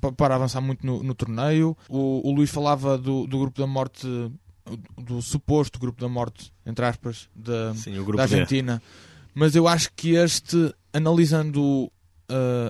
[0.00, 1.76] pa- Para avançar muito no, no torneio.
[1.88, 4.04] O, o Luís falava do, do grupo da morte,
[4.96, 8.22] do suposto grupo da morte, entre aspas, da, Sim, da.
[8.22, 8.82] Argentina.
[9.32, 11.90] Mas eu acho que este, analisando uh,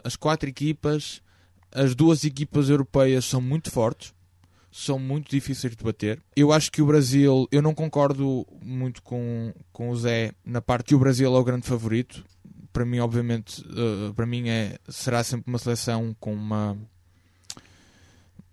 [0.05, 1.23] as quatro equipas,
[1.73, 4.13] as duas equipas europeias são muito fortes,
[4.79, 6.23] são muito difíceis de bater.
[6.37, 10.87] Eu acho que o Brasil, eu não concordo muito com, com o Zé na parte
[10.87, 12.25] que o Brasil é o grande favorito.
[12.73, 16.77] Para mim, obviamente, uh, para mim é, será sempre uma seleção com uma.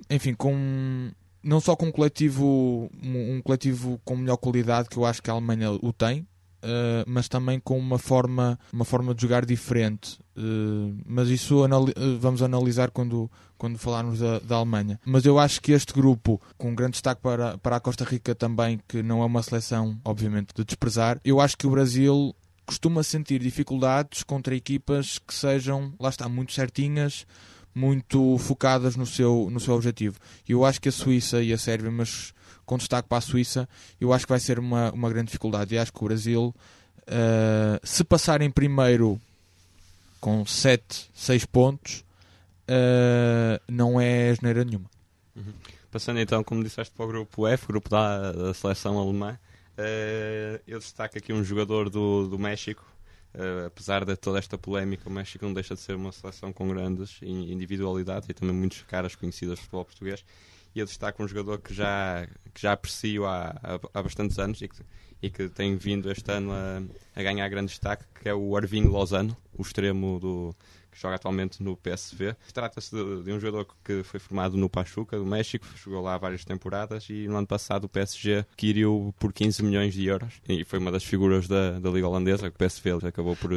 [0.10, 1.12] Enfim, com.
[1.44, 5.34] Não só com um coletivo, um coletivo com melhor qualidade, que eu acho que a
[5.34, 6.28] Alemanha o tem,
[6.66, 10.20] uh, mas também com uma forma, uma forma de jogar diferente.
[10.36, 15.00] Uh, mas isso anali- uh, vamos analisar quando, quando falarmos da, da Alemanha.
[15.06, 18.80] Mas eu acho que este grupo, com grande destaque para, para a Costa Rica também,
[18.88, 23.40] que não é uma seleção, obviamente, de desprezar, eu acho que o Brasil costuma sentir
[23.40, 27.26] dificuldades contra equipas que sejam, lá está, muito certinhas,
[27.76, 30.18] muito focadas no seu, no seu objetivo.
[30.48, 32.34] Eu acho que a Suíça e a Sérvia, mas
[32.66, 33.68] com destaque para a Suíça,
[34.00, 35.76] eu acho que vai ser uma, uma grande dificuldade.
[35.76, 36.56] E acho que o Brasil,
[37.02, 39.20] uh, se passar em primeiro
[40.22, 42.06] com 7, 6 pontos,
[42.70, 44.90] uh, não é geneira nenhuma.
[45.36, 45.54] Uhum.
[45.92, 49.38] Passando então, como disseste, para o grupo F, grupo da, da seleção alemã,
[49.78, 52.95] uh, eu destaco aqui um jogador do, do México.
[53.36, 56.70] Uh, apesar de toda esta polémica, o México não deixa de ser uma seleção com
[56.70, 60.24] grandes individualidades e também muitas caras conhecidas do futebol português.
[60.74, 64.62] E eu destaco um jogador que já, que já aprecio há, há, há bastantes anos
[64.62, 64.78] e que,
[65.22, 66.82] e que tem vindo este ano a,
[67.14, 70.56] a ganhar grande destaque, que é o Arvin Lozano, o extremo do,
[70.96, 72.36] que joga atualmente no PSV.
[72.54, 76.46] Trata-se de, de, um jogador que foi formado no Pachuca, do México, jogou lá várias
[76.46, 80.80] temporadas e no ano passado o PSG adquiriu por 15 milhões de euros e foi
[80.80, 83.52] uma das figuras da, da Liga Holandesa, que o PSV acabou por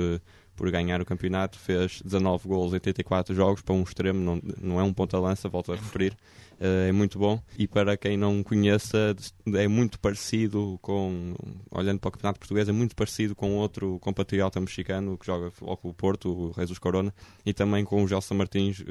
[0.58, 4.80] por ganhar o campeonato, fez 19 gols em 84 jogos para um extremo, não, não
[4.80, 6.12] é um ponta-lança, volto a referir,
[6.60, 7.40] uh, é muito bom.
[7.56, 9.14] E para quem não conheça,
[9.54, 11.36] é muito parecido com,
[11.70, 15.94] olhando para o campeonato português, é muito parecido com outro compatriota mexicano que joga o
[15.94, 17.14] Porto, o Jesus Corona,
[17.46, 18.82] e também com o Gelson Martins.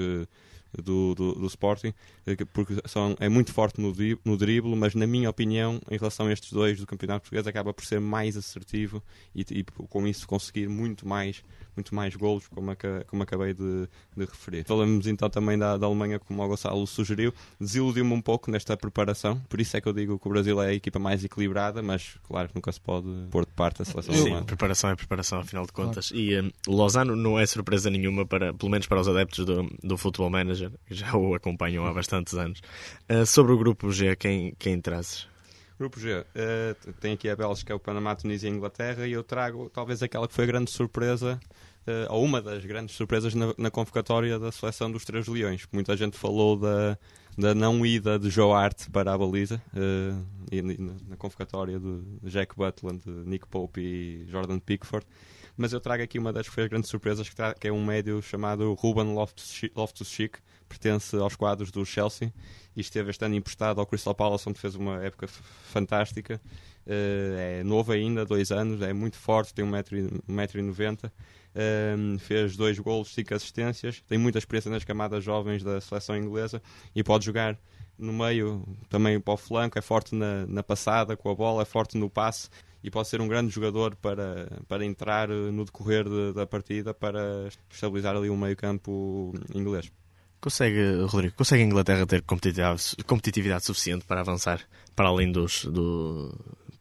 [0.73, 1.93] Do, do, do, Sporting,
[2.25, 6.27] eh, porque são, é muito forte no, no drible, mas na minha opinião, em relação
[6.27, 9.01] a estes dois do Campeonato Português, acaba por ser mais assertivo
[9.33, 11.43] e, e com isso conseguir muito mais
[11.77, 12.75] muito mais golos, como,
[13.07, 14.65] como acabei de, de, referir.
[14.65, 17.33] Falamos então também da, da Alemanha, como o Gonçalo sugeriu.
[17.59, 20.69] Desiludiu-me um pouco nesta preparação, por isso é que eu digo que o Brasil é
[20.69, 24.13] a equipa mais equilibrada, mas claro que nunca se pode pôr de parte a seleção
[24.13, 24.43] Sim, alemã.
[24.43, 26.09] preparação é preparação, afinal de contas.
[26.09, 26.23] Claro.
[26.23, 29.97] E um, Lozano não é surpresa nenhuma, para, pelo menos para os adeptos do, do
[29.97, 32.61] Futebol Manager, que já o acompanham há bastantes anos.
[33.09, 35.27] Uh, sobre o grupo G, quem, quem trazes?
[35.79, 39.11] Grupo G, uh, tem aqui a Bélgica, o Panamá, a Tunísia e a Inglaterra e
[39.11, 41.39] eu trago talvez aquela que foi a grande surpresa
[42.09, 45.67] ou uma das grandes surpresas na, na, convocatória da seleção dos Três Leões.
[45.71, 46.97] Muita gente falou da,
[47.37, 52.01] da não ida de Joe Hart para a baliza uh, e, na, na convocatória de
[52.23, 55.05] Jack Butland, Nick Pope e Jordan Pickford.
[55.55, 59.15] Mas eu trago aqui uma das grandes surpresas, que, que é um médio chamado Ruben
[59.15, 60.37] Loftus-Cheek,
[60.69, 62.31] pertence aos quadros do Chelsea
[62.75, 66.39] e esteve este ano emprestado ao Crystal Palace, onde fez uma época fantástica.
[66.85, 71.09] Uh, é novo ainda, dois anos, é muito forte, tem 1,90m um,
[72.19, 76.61] fez dois golos, cinco assistências, tem muita experiência nas camadas jovens da seleção inglesa
[76.95, 77.57] e pode jogar
[77.97, 81.65] no meio, também para o flanco, é forte na, na passada com a bola, é
[81.65, 82.49] forte no passe
[82.83, 87.49] e pode ser um grande jogador para, para entrar no decorrer de, da partida para
[87.69, 89.91] estabilizar ali o meio campo inglês.
[90.39, 94.61] Consegue, Rodrigo, consegue a Inglaterra ter competitividade, competitividade suficiente para avançar
[94.95, 96.31] para além, dos, do,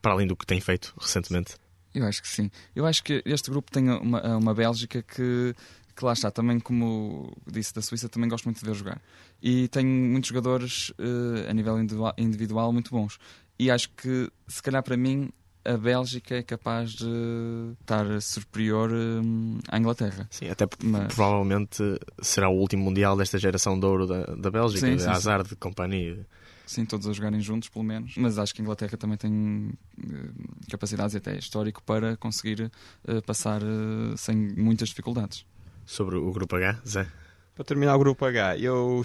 [0.02, 1.54] para além do que tem feito recentemente?
[1.96, 2.50] Eu acho que sim.
[2.74, 5.54] Eu acho que este grupo tem uma, uma Bélgica que,
[5.96, 9.00] que lá está, também como disse da Suíça, também gosto muito de ver jogar.
[9.42, 11.78] E tem muitos jogadores uh, a nível
[12.18, 13.18] individual, muito bons.
[13.58, 15.30] E acho que, se calhar para mim,
[15.64, 20.28] a Bélgica é capaz de estar superior um, à Inglaterra.
[20.30, 21.14] Sim, até Mas...
[21.14, 21.82] provavelmente
[22.20, 25.54] será o último Mundial desta geração de ouro da, da Bélgica, sim, sim, Hazard, sim.
[25.54, 26.26] de companhia.
[26.66, 28.14] Sim, todos a jogarem juntos, pelo menos.
[28.16, 32.70] Mas acho que a Inglaterra também tem uh, capacidades e até histórico para conseguir
[33.08, 35.46] uh, passar uh, sem muitas dificuldades.
[35.86, 37.06] Sobre o Grupo H, Zé?
[37.54, 39.02] Para terminar o Grupo H, eu,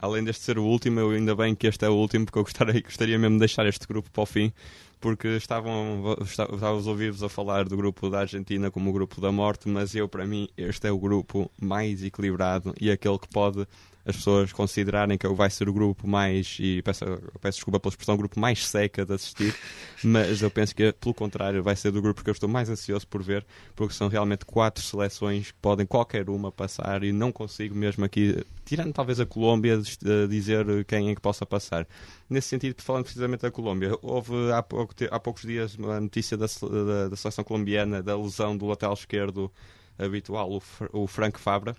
[0.00, 2.44] além deste ser o último, eu ainda bem que este é o último, porque eu
[2.44, 4.52] gostaria, gostaria mesmo de deixar este grupo para o fim,
[5.00, 9.30] porque estavam, estava os ouvidos a falar do grupo da Argentina como o grupo da
[9.30, 13.66] morte, mas eu, para mim, este é o grupo mais equilibrado e aquele que pode
[14.06, 17.04] as pessoas considerarem que vai ser o grupo mais, e peço,
[17.40, 19.52] peço desculpa pela expressão, o grupo mais seca de assistir,
[20.02, 23.06] mas eu penso que, pelo contrário, vai ser do grupo que eu estou mais ansioso
[23.08, 27.74] por ver, porque são realmente quatro seleções que podem qualquer uma passar e não consigo
[27.74, 29.80] mesmo aqui, tirando talvez a Colômbia,
[30.28, 31.84] dizer quem é que possa passar.
[32.30, 36.46] Nesse sentido, falando precisamente da Colômbia, houve há, pouco, há poucos dias uma notícia da,
[36.46, 39.50] da, da seleção colombiana da lesão do lateral esquerdo
[39.98, 41.74] habitual, o, o Frank Fabra,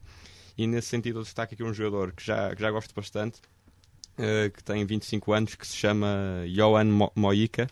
[0.58, 3.40] e nesse sentido eu destaco aqui um jogador que já, que já gosto bastante,
[4.18, 7.68] uh, que tem 25 anos, que se chama Johan Mo Moica.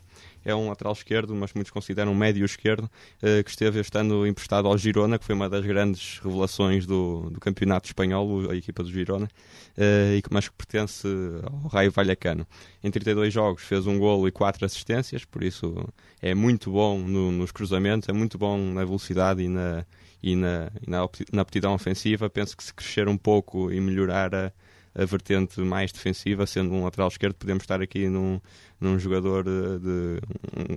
[0.47, 4.27] É um lateral esquerdo, mas muitos consideram um médio esquerdo, uh, que esteve este ano
[4.27, 8.83] emprestado ao Girona, que foi uma das grandes revelações do, do campeonato espanhol, a equipa
[8.83, 11.07] do Girona, uh, e que, mas que pertence
[11.43, 12.45] ao Raio Vallecano.
[12.83, 15.89] Em 32 jogos fez um golo e 4 assistências, por isso
[16.21, 19.83] é muito bom no, nos cruzamentos, é muito bom na velocidade e na,
[20.25, 22.29] e na, e na, na aptidão ofensiva.
[22.29, 24.51] Penso que se crescer um pouco e melhorar a,
[24.95, 28.41] a vertente mais defensiva, sendo um lateral esquerdo, podemos estar aqui num,
[28.81, 30.21] num jogador de, de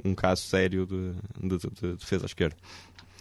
[0.04, 2.56] um, um, caso sério de, de, de, defesa esquerda.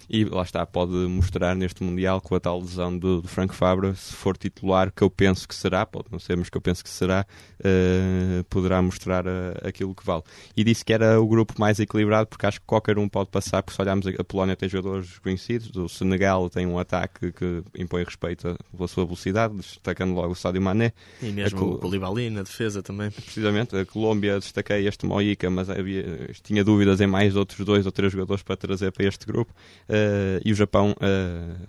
[0.09, 3.93] E lá está, pode mostrar neste Mundial com a tal lesão do, do Frank Fabra,
[3.95, 6.83] se for titular, que eu penso que será, pode não ser, mas que eu penso
[6.83, 7.25] que será,
[7.59, 9.29] uh, poderá mostrar uh,
[9.63, 10.23] aquilo que vale.
[10.55, 13.61] E disse que era o grupo mais equilibrado, porque acho que qualquer um pode passar,
[13.61, 18.03] porque se olharmos a Polónia tem jogadores conhecidos, o Senegal tem um ataque que impõe
[18.03, 20.93] respeito pela sua velocidade, destacando logo o Sadio Mané.
[21.21, 21.73] E mesmo Col...
[21.73, 23.11] o Koulibaly na defesa também.
[23.11, 27.91] Precisamente, a Colômbia destaquei este Moica, mas havia, tinha dúvidas em mais outros dois ou
[27.91, 29.53] três jogadores para trazer para este grupo.
[29.89, 29.96] Uh,
[30.43, 31.67] e o Japão, uh,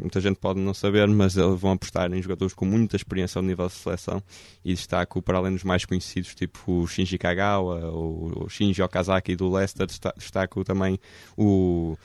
[0.00, 3.42] muita gente pode não saber, mas eles vão apostar em jogadores com muita experiência ao
[3.42, 4.22] nível de seleção
[4.64, 9.50] e destaco para além dos mais conhecidos, tipo o Shinji Kagawa, o, Shinji Okazaki do
[9.50, 10.98] Leicester, destaco também
[11.36, 11.96] o,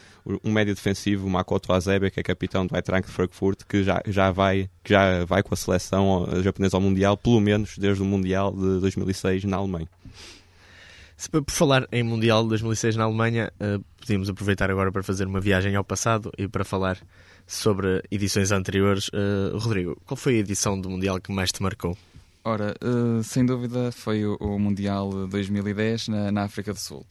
[0.44, 4.70] um médio defensivo, Makoto Azebe, que é capitão do Eintracht Frankfurt, que já, já, vai,
[4.84, 8.80] que já vai com a seleção japonesa ao Mundial, pelo menos desde o Mundial de
[8.80, 9.88] 2006 na Alemanha.
[11.32, 15.40] Por falar em Mundial de 2006 na Alemanha, uh, podíamos aproveitar agora para fazer uma
[15.40, 16.98] viagem ao passado e para falar
[17.48, 19.08] sobre edições anteriores.
[19.10, 21.98] Uh, Rodrigo, qual foi a edição do Mundial que mais te marcou?
[22.44, 27.06] Ora, uh, sem dúvida foi o, Mundial 2010 na, na África do Sul.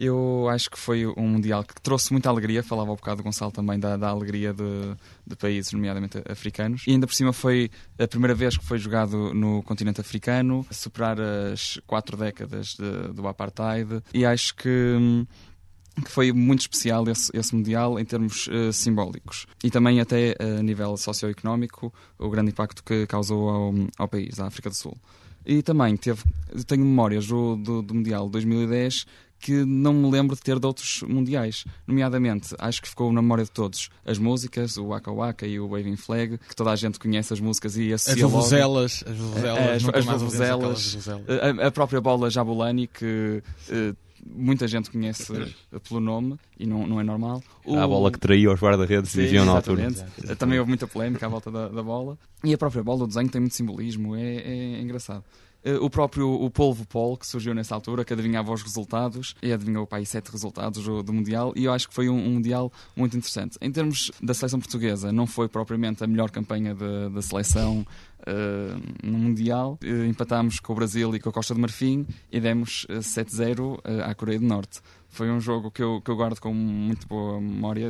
[0.00, 2.62] Eu acho que foi um Mundial que trouxe muita alegria.
[2.62, 6.84] Falava um bocado, Gonçalo, também da, da alegria de, de, países, nomeadamente africanos.
[6.86, 11.20] E ainda por cima foi a primeira vez que foi jogado no continente africano, superar
[11.20, 14.02] as quatro décadas de, do apartheid.
[14.14, 14.70] E acho que
[16.02, 20.62] que foi muito especial esse, esse Mundial em termos uh, simbólicos e também até a
[20.62, 24.96] nível socioeconómico o grande impacto que causou ao, ao país, à África do Sul.
[25.44, 26.22] E também teve,
[26.66, 29.06] tenho memórias do, do, do Mundial 2010
[29.40, 31.64] que não me lembro de ter de outros mundiais.
[31.86, 35.68] Nomeadamente, acho que ficou na memória de todos as músicas, o Waka Waka e o
[35.68, 39.84] Waving Flag, que toda a gente conhece as músicas e associa as vuvuzelas, as vuvuzelas,
[39.84, 45.32] as, as vuvuzelas, a, a, própria bola Jabulani que uh, muita gente conhece
[45.88, 47.42] pelo nome e não, não é normal.
[47.64, 47.76] O...
[47.76, 49.90] A bola que traiu aos guarda-redes vigiam na altura.
[50.38, 52.18] Também houve muita polémica à volta da, da, bola.
[52.44, 55.24] E a própria bola, o desenho tem muito simbolismo, é, é engraçado.
[55.62, 59.52] Eh, o próprio o Polvo Pol, que surgiu nessa altura, que adivinhava os resultados, e
[59.52, 62.30] adivinhou para aí sete resultados do, do Mundial, e eu acho que foi um, um,
[62.30, 63.58] Mundial muito interessante.
[63.60, 67.86] Em termos da seleção portuguesa, não foi propriamente a melhor campanha da seleção
[68.20, 69.78] uh, no Mundial.
[69.82, 73.80] Uh, empatámos com o Brasil e com a Costa de Marfim e demos uh, 7-0
[74.04, 74.80] à Coreia do Norte.
[75.10, 77.88] Foi um jogo que eu, que eu guardo com muito boa memória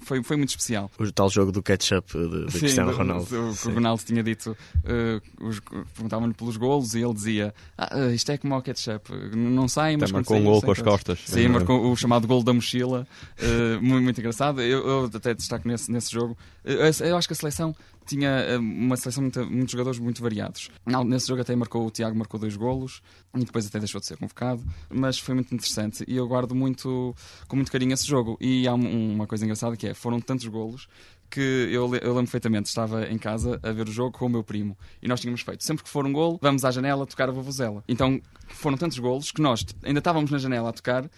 [0.00, 0.90] foi, foi muito especial.
[0.98, 3.26] O tal jogo do ketchup de, de Sim, Cristiano Ronaldo.
[3.30, 8.32] O, o, o Ronaldo tinha dito, uh, perguntavam-lhe pelos golos e ele dizia: ah, Isto
[8.32, 10.10] é como o ketchup, não sai, mas.
[10.10, 11.20] Também marcou um gol com as costas.
[11.26, 13.06] Sim, marcou o chamado gol da mochila,
[13.38, 14.62] uh, muito, muito engraçado.
[14.62, 16.36] Eu, eu até destaco nesse, nesse jogo.
[16.64, 17.76] Uh, eu acho que a seleção
[18.08, 20.70] tinha eh, uma seleção de muitos jogadores muito variados.
[21.06, 23.02] Nesse jogo até marcou, o Tiago marcou dois golos
[23.36, 27.14] e depois até deixou de ser convocado, mas foi muito interessante e eu guardo muito,
[27.46, 28.36] com muito carinho esse jogo.
[28.40, 30.88] E há uma coisa engraçada que é, foram tantos golos
[31.30, 34.42] que eu, eu lembro perfeitamente, estava em casa a ver o jogo com o meu
[34.42, 37.32] primo e nós tínhamos feito, sempre que for um golo, vamos à janela tocar a
[37.32, 37.84] vovozela.
[37.86, 41.08] Então foram tantos golos que nós ainda estávamos na janela a tocar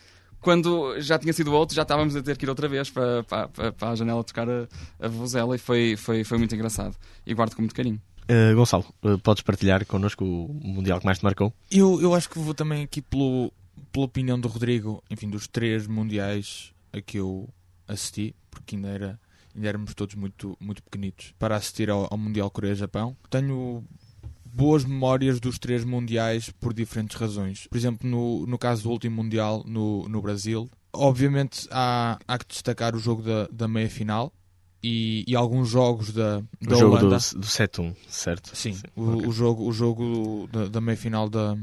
[0.40, 3.72] quando já tinha sido outro, já estávamos a ter que ir outra vez para, para,
[3.72, 4.66] para a janela tocar a,
[4.98, 6.96] a vozela e foi, foi, foi muito engraçado.
[7.26, 8.00] E guardo com muito carinho.
[8.30, 11.52] Uh, Gonçalo, uh, podes partilhar connosco o Mundial que mais te marcou?
[11.70, 13.52] Eu, eu acho que vou também aqui pelo,
[13.90, 17.48] pela opinião do Rodrigo, enfim, dos três Mundiais a que eu
[17.88, 19.20] assisti, porque ainda, era,
[19.54, 23.16] ainda éramos todos muito, muito pequenitos, para assistir ao, ao Mundial Coreia-Japão.
[23.28, 23.84] Tenho
[24.52, 27.66] boas memórias dos três mundiais por diferentes razões.
[27.68, 32.46] Por exemplo, no, no caso do último mundial no, no Brasil, obviamente há, há que
[32.46, 34.32] destacar o jogo da, da meia final.
[34.82, 37.18] E, e alguns jogos da, da o jogo Holanda.
[37.18, 38.56] do, do 7-1, certo?
[38.56, 38.82] Sim, Sim.
[38.96, 39.28] O, okay.
[39.28, 41.54] o, jogo, o jogo da, da meia final da,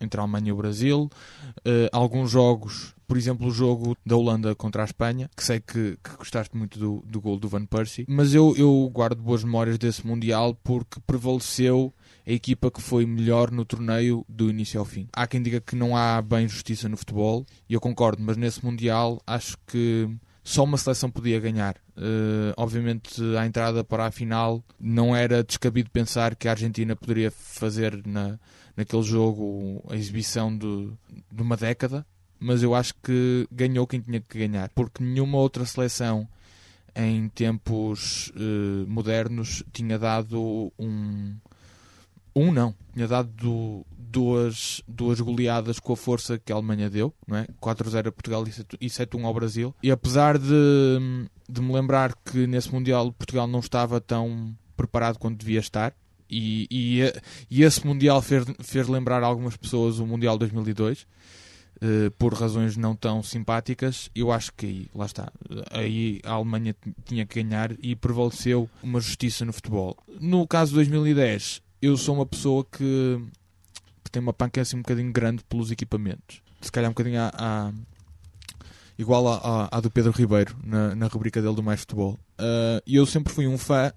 [0.00, 1.10] entre a Alemanha e o Brasil.
[1.58, 5.96] Uh, alguns jogos, por exemplo, o jogo da Holanda contra a Espanha, que sei que,
[6.02, 8.04] que gostaste muito do, do gol do Van Persie.
[8.08, 11.94] Mas eu, eu guardo boas memórias desse Mundial porque prevaleceu
[12.28, 15.08] a equipa que foi melhor no torneio do início ao fim.
[15.14, 18.62] Há quem diga que não há bem justiça no futebol, e eu concordo, mas nesse
[18.62, 20.06] Mundial acho que
[20.44, 21.76] só uma seleção podia ganhar.
[21.96, 27.30] Uh, obviamente, a entrada para a final não era descabido pensar que a Argentina poderia
[27.30, 28.38] fazer na,
[28.76, 30.90] naquele jogo a exibição de,
[31.32, 32.06] de uma década,
[32.38, 36.28] mas eu acho que ganhou quem tinha que ganhar, porque nenhuma outra seleção
[36.94, 41.36] em tempos uh, modernos tinha dado um,
[42.38, 47.14] um não, tinha dado do, duas, duas goleadas com a força que a Alemanha deu,
[47.26, 47.46] não é?
[47.60, 48.44] 4-0 a Portugal
[48.80, 49.74] e 7-1 ao Brasil.
[49.82, 50.98] E apesar de,
[51.48, 55.94] de me lembrar que nesse Mundial Portugal não estava tão preparado quanto devia estar,
[56.30, 57.00] e, e,
[57.50, 61.06] e esse Mundial fez, fez lembrar algumas pessoas o Mundial 2002,
[61.80, 65.32] eh, por razões não tão simpáticas, eu acho que aí, lá está,
[65.70, 66.74] aí a Alemanha
[67.04, 69.96] tinha que ganhar e prevaleceu uma justiça no futebol.
[70.20, 73.20] No caso de 2010, eu sou uma pessoa que,
[74.04, 76.42] que tem uma panca assim um bocadinho grande pelos equipamentos.
[76.60, 77.72] Se calhar um bocadinho à, à-
[78.98, 82.18] igual à, à- à do Pedro Ribeiro, na, na rubrica dele do Mais Futebol.
[82.38, 83.92] Eh, E eu sempre fui um fã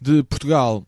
[0.00, 0.86] de Portugal,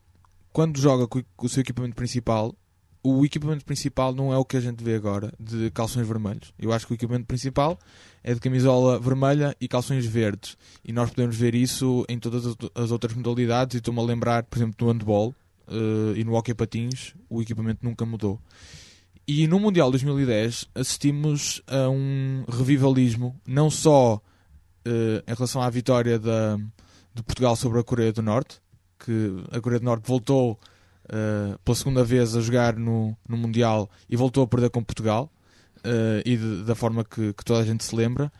[0.53, 2.55] quando joga com, o seu equipamento principal,
[3.03, 6.55] o equipamento principal não é o que a gente vê agora, de calções vermelhos.
[6.59, 7.79] Eu acho que o equipamento principal
[8.23, 10.57] é de camisola vermelha e calções verdes.
[10.83, 13.75] E nós podemos ver isso em todas as- as outras modalidades.
[13.75, 15.35] E estou-me a lembrar, por exemplo, no handball
[15.69, 18.41] eh, e no hockey patins, o equipamento nunca mudou.
[19.27, 24.21] E no Mundial 2010 assistimos a um revivalismo, não só
[24.85, 26.57] eh, em relação à vitória da,
[27.15, 28.61] de Portugal sobre a Coreia do Norte,
[28.99, 30.53] que a Coreia do Norte voltou
[31.07, 35.31] uh, pela segunda vez a jogar no, no Mundial e voltou a perder com Portugal
[35.79, 38.33] uh, e de- da forma que, que toda a gente se lembra.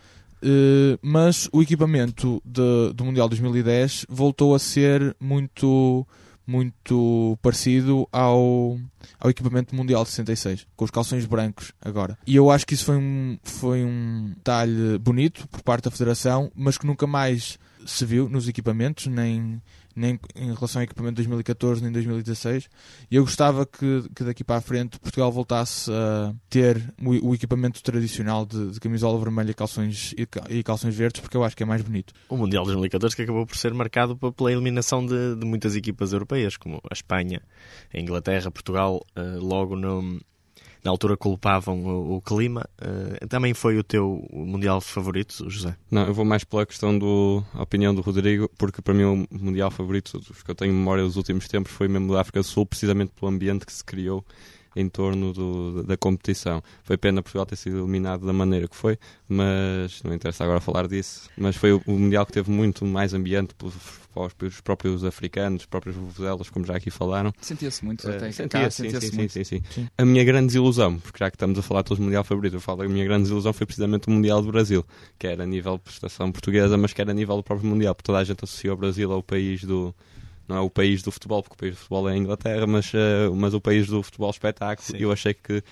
[0.43, 6.07] Uh, mas o equipamento de- do Mundial 2010 voltou a ser muito
[6.47, 8.79] muito parecido ao,
[9.19, 12.19] ao equipamento Mundial de 66, com os calções brancos agora.
[12.27, 16.51] E eu acho que isso foi um, foi um detalhe bonito por parte da Federação,
[16.55, 19.61] mas que nunca mais se viu nos equipamentos, nem,
[19.97, 22.69] nem em relação ao equipamento de 2014 nem 2016.
[23.11, 27.35] E eu gostava que, que daqui para a frente Portugal voltasse a ter o, o
[27.35, 30.27] equipamento tradicional de, de camisola vermelha e calções, e,
[30.59, 32.13] e calções verdes, porque eu acho que é mais bonito.
[32.29, 35.75] O Mundial de 2014 que acabou por ser marcado pe- pela eliminação de, de muitas
[35.77, 37.41] equipas europeias, como a Espanha,
[37.93, 40.21] a Inglaterra, Portugal, eh, logo no-
[40.85, 42.69] na altura culpavam o, o clima.
[42.81, 45.77] Eh, também foi o teu Mundial favorito, José?
[45.91, 49.27] Não, eu vou mais pela questão do a opinião do Rodrigo, porque para mim o
[49.31, 52.45] mundial favorito dos que eu tenho memória dos últimos tempos foi mesmo da África do
[52.45, 54.25] Sul, precisamente pelo ambiente que se criou
[54.77, 56.63] em torno do- da competição.
[56.83, 58.99] Foi pena Portugal ter sido eliminado da maneira que foi,
[59.29, 61.29] mas não interessa agora falar disso.
[61.37, 63.75] Mas foi o, o mundial que teve muito mais ambiente pelos,
[64.37, 67.33] pelos próprios africanos, os próprios vuvuzelas, como já aqui falaram.
[67.41, 69.33] Sentia-se muito, Eh, até sentia, cá, sim, sentia-se sim, muito.
[69.33, 69.65] sim, sim, sim.
[69.83, 69.89] Sim.
[69.99, 72.61] A minha grande desilusão, porque já que estamos a falar todos do Mundial favorito, eu
[72.61, 74.85] falo a minha grande desilusão foi precisamente o Mundial do Brasil,
[75.19, 77.95] que era a nível de prestação portuguesa, mas que era a nível do próprio Mundial,
[77.95, 79.95] porque toda a gente associa o Brasil ao país do.
[80.47, 82.93] Não é o país do futebol, porque o país do futebol é a Inglaterra, mas,
[82.95, 84.87] eh, mas o país do futebol espetáculo.
[84.87, 84.99] Sim.
[84.99, 85.63] Eu achei que,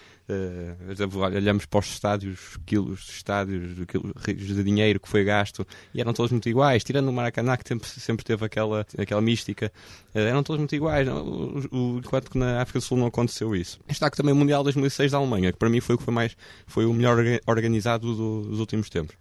[1.16, 3.86] olha, olhamos para os estádios, quilos de estádios,
[4.24, 7.68] quilos de dinheiro que foi gasto, e eram todos muito iguais, tirando o Maracanã, que
[7.68, 9.70] sempre, sempre teve aquela, aquela mística,
[10.14, 11.22] eh, eram todos muito iguais, não?
[11.22, 13.78] O- o- enquanto que na África do Sul não aconteceu isso.
[13.88, 16.14] Está que também o Mundial 2006 da Alemanha, que para mim foi o que foi
[16.14, 19.14] mais foi o melhor orga- organizado do- dos últimos tempos.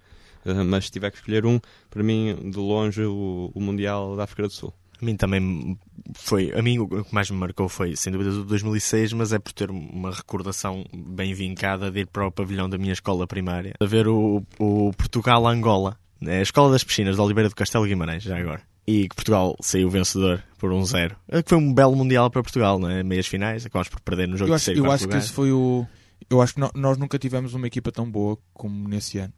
[0.45, 4.24] Eh, mas se tiver que escolher um, para mim, de longe, o, o Mundial da
[4.24, 4.74] África do Sul.
[5.02, 5.78] A mim também
[6.14, 6.52] foi.
[6.54, 9.39] A mim o que mais me marcou foi, sem dúvida, o de 2006, mas é
[9.39, 13.74] por ter uma recordação bem vincada de ir para o pavilhão da minha escola primária,
[13.80, 18.24] a ver o, o Portugal-Angola, né, a Escola das Piscinas de Oliveira do Castelo Guimarães,
[18.24, 18.62] já agora.
[18.86, 21.16] E que Portugal saiu vencedor por um zero.
[21.28, 23.04] É que Foi um belo Mundial para Portugal, não é?
[23.04, 25.08] Meias finais, acabamos por perder no jogo Eu de acho, terceiro e eu acho que
[25.08, 25.20] lugar.
[25.20, 25.86] esse foi o.
[26.30, 29.34] Eu acho que nós nunca tivemos uma equipa tão boa como nesse ano.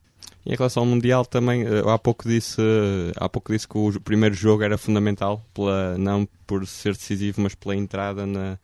[0.46, 3.78] E em relação ao Mundial também, eh, há pouco disse, eh, há pouco disse que
[3.78, 8.58] o primeiro jogo era fundamental, pela, não por ser decisivo, mas pela entrada na,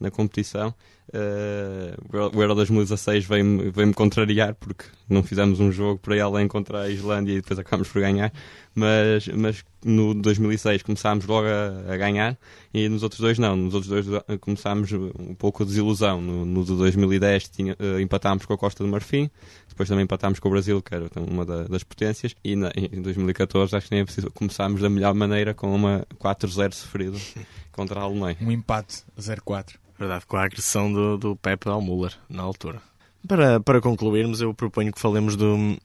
[0.00, 0.74] na competição.
[1.18, 6.14] Eh, o Euro- o Euro 2016 veio-me veio contrariar porque não fizemos um jogo para
[6.16, 8.30] ir além contra a Islândia e depois acabámos por ganhar.
[8.74, 12.36] Mas, mas no 2006 começámos logo a, a ganhar
[12.74, 13.56] e nos outros dois não.
[13.56, 16.20] Nos outros dois eh, começámos um pouco a desilusão.
[16.20, 19.30] No, no de 2010 tinha, eh, empatámos com a Costa do Marfim,
[19.68, 23.00] depois também empatámos com o Brasil, que era uma da- das potências, e na- em
[23.00, 24.30] 2014 acho que nem é preciso.
[24.32, 27.16] Começámos da melhor maneira com uma 4-0 sofrido
[27.72, 28.36] contra a Alemanha.
[28.42, 29.76] Um empate 0-4.
[29.98, 32.80] Verdade, com a agressão do, do Pepe ao Müller, na altura.
[33.26, 35.76] Para, para concluirmos, eu proponho que falemos do,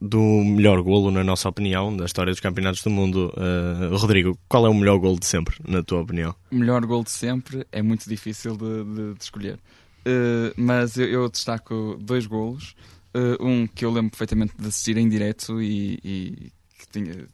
[0.00, 3.32] do melhor golo, na nossa opinião, da história dos campeonatos do mundo.
[3.36, 6.34] Uh, Rodrigo, qual é o melhor golo de sempre, na tua opinião?
[6.50, 9.58] O melhor gol de sempre é muito difícil de, de- de escolher.
[10.04, 12.74] Eh, mas eu, eu destaco dois golos.
[13.14, 17.26] Eh, um que eu lembro perfeitamente de assistir em direto e, e que tinha-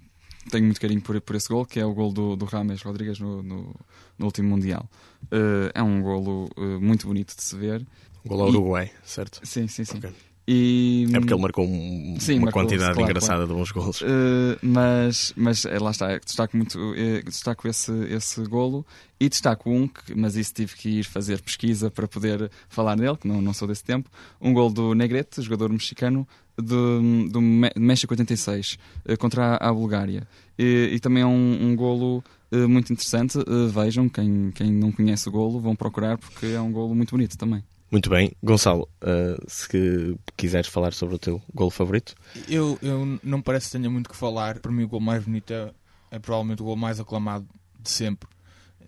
[0.50, 3.18] tenho muito carinho por, por esse gol, que é o gol do, do Rames Rodrigues
[3.18, 3.74] no, no-
[4.18, 4.86] no último Mundial.
[5.30, 7.84] Eh, é um golo eh, muito bonito de se ver.
[8.24, 9.40] Golo ao Uruguai, certo?
[9.44, 9.98] Sim, sim, sim.
[9.98, 10.12] Ok.
[10.50, 14.00] E, É porque ele marcou um- Sim, uma marcou, quantidade claro, engraçada de bons golos.
[14.00, 18.86] Uh, mas, mas eh, lá está, destaco muito eh, destaco esse, esse golo
[19.20, 23.18] e destaco um, que, mas isso tive que ir fazer pesquisa para poder falar nele,
[23.18, 24.08] que não, não sou desse tempo,
[24.40, 26.26] um golo do Negrete, jogador mexicano
[26.56, 27.42] do, do
[27.76, 30.26] México 86, eh, contra a, a Bulgária.
[30.58, 33.36] E, e também é um, um golo muito interessante,
[33.70, 37.36] vejam, quem, quem não conhece o golo, vão procurar porque é um golo muito bonito
[37.36, 37.62] também.
[37.90, 38.32] Muito bem.
[38.42, 42.14] Gonçalo, uh, se quiseres falar sobre o teu gol favorito.
[42.46, 44.58] Eu, eu não parece que tenha muito que falar.
[44.58, 45.72] Para mim, o gol mais bonito é,
[46.10, 47.48] é provavelmente o gol mais aclamado
[47.80, 48.28] de sempre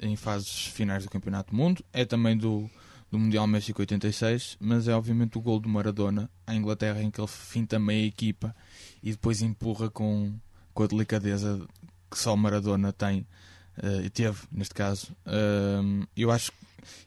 [0.03, 1.85] em fases finais do Campeonato do Mundo.
[1.93, 2.69] É também do,
[3.11, 7.21] do Mundial México 86, mas é obviamente o gol do Maradona à Inglaterra, em que
[7.21, 8.55] ele finta meia equipa
[9.03, 10.33] e depois empurra com,
[10.75, 11.67] com a delicadeza
[12.11, 13.27] que só o Maradona tem
[13.79, 15.13] uh, e teve, neste caso.
[15.27, 16.59] Uh, eu acho que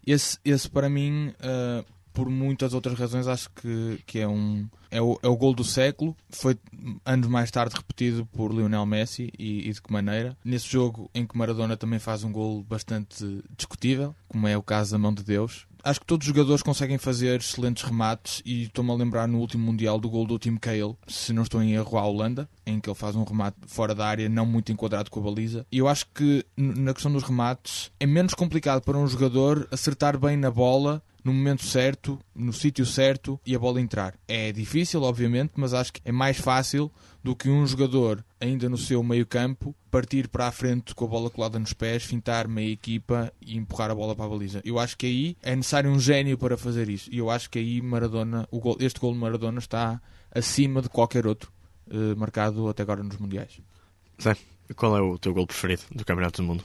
[0.05, 5.01] esse, esse para mim, uh, por muitas outras razões, acho que, que é um é
[5.01, 6.15] o, é o gol do século.
[6.29, 6.55] Foi
[7.03, 10.37] anos mais tarde repetido por Lionel Messi e, e, de que maneira.
[10.45, 14.91] Nesse jogo em que Maradona também faz um gol bastante discutível, como é o caso
[14.91, 18.91] da mão de Deus, acho que todos os jogadores conseguem fazer excelentes remates e estou-me
[18.91, 21.97] a lembrar no último Mundial do gol do Tim Cahill, se não estou em erro,
[21.97, 25.19] à Holanda, em que ele faz um remate fora da área, não muito enquadrado com
[25.19, 25.65] a baliza.
[25.71, 30.17] E eu acho que na questão dos remates é menos complicado para um jogador acertar
[30.17, 34.15] bem na bola no momento certo, no sítio certo e a bola entrar.
[34.27, 36.91] É difícil, obviamente, mas acho que é mais fácil
[37.23, 41.07] do que um jogador, ainda no seu meio campo, partir para a frente com a
[41.07, 44.61] bola colada nos pés, fintar meia equipa e empurrar a bola para a baliza.
[44.65, 47.09] Eu acho que aí é necessário um gênio para fazer isso.
[47.11, 50.01] E eu acho que aí Maradona, gol, este gol de Maradona está
[50.31, 51.51] acima de qualquer outro
[51.87, 53.61] uh, marcado até agora nos Mundiais.
[54.21, 54.35] Zé,
[54.75, 56.63] qual é o teu gol preferido do Campeonato do Mundo?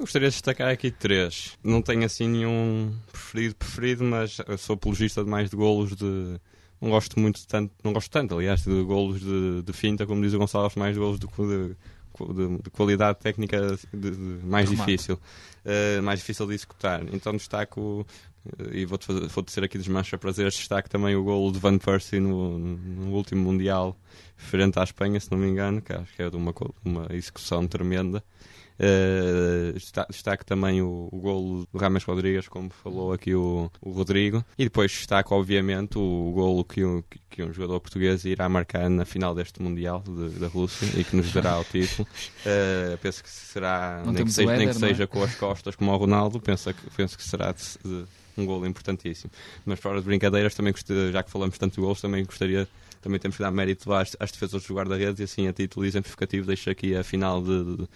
[0.00, 1.58] Eu gostaria de destacar aqui três.
[1.62, 6.40] Não tenho assim nenhum preferido, preferido, mas sou apologista de mais de golos de.
[6.80, 10.32] Não gosto muito tanto, não gosto tanto, aliás, de golos de, de finta, como diz
[10.32, 11.76] o Gonçalo, mais de golos de, de,
[12.32, 13.78] de, de qualidade técnica
[14.42, 17.02] mais difícil, uh, mais difícil de executar.
[17.12, 18.06] Então destaco
[18.58, 21.76] eh, e vou-te vou dizer aqui dos mancha prazeres, destaque também o golo de Van
[21.76, 23.94] Persie no, no, último Mundial
[24.38, 27.66] frente à Espanha, se não me engano, que acho que é de uma, uma execução
[27.66, 28.24] tremenda.
[28.80, 29.74] Uh,
[30.08, 34.42] destaque também o, o golo do Rames Rodrigues, como falou aqui o, o Rodrigo.
[34.56, 39.04] E depois destaque, obviamente, o golo que, que, que, um jogador português irá marcar na
[39.04, 42.08] final deste Mundial de, da Rússia e que nos dará o título.
[42.40, 45.06] Uh, penso que será, nem que, seja, nem que seja, é?
[45.06, 48.04] com as costas como o Ronaldo, penso que, penso que será de, de,
[48.38, 49.30] um golo importantíssimo.
[49.66, 52.66] Mas fora de brincadeiras, também gostaria, já que falamos tanto de gols, também gostaria
[53.00, 56.46] também temos que dar mérito às, às defesas do guarda-redes e assim a título exemplificativo
[56.46, 57.88] deixo aqui a final de, de,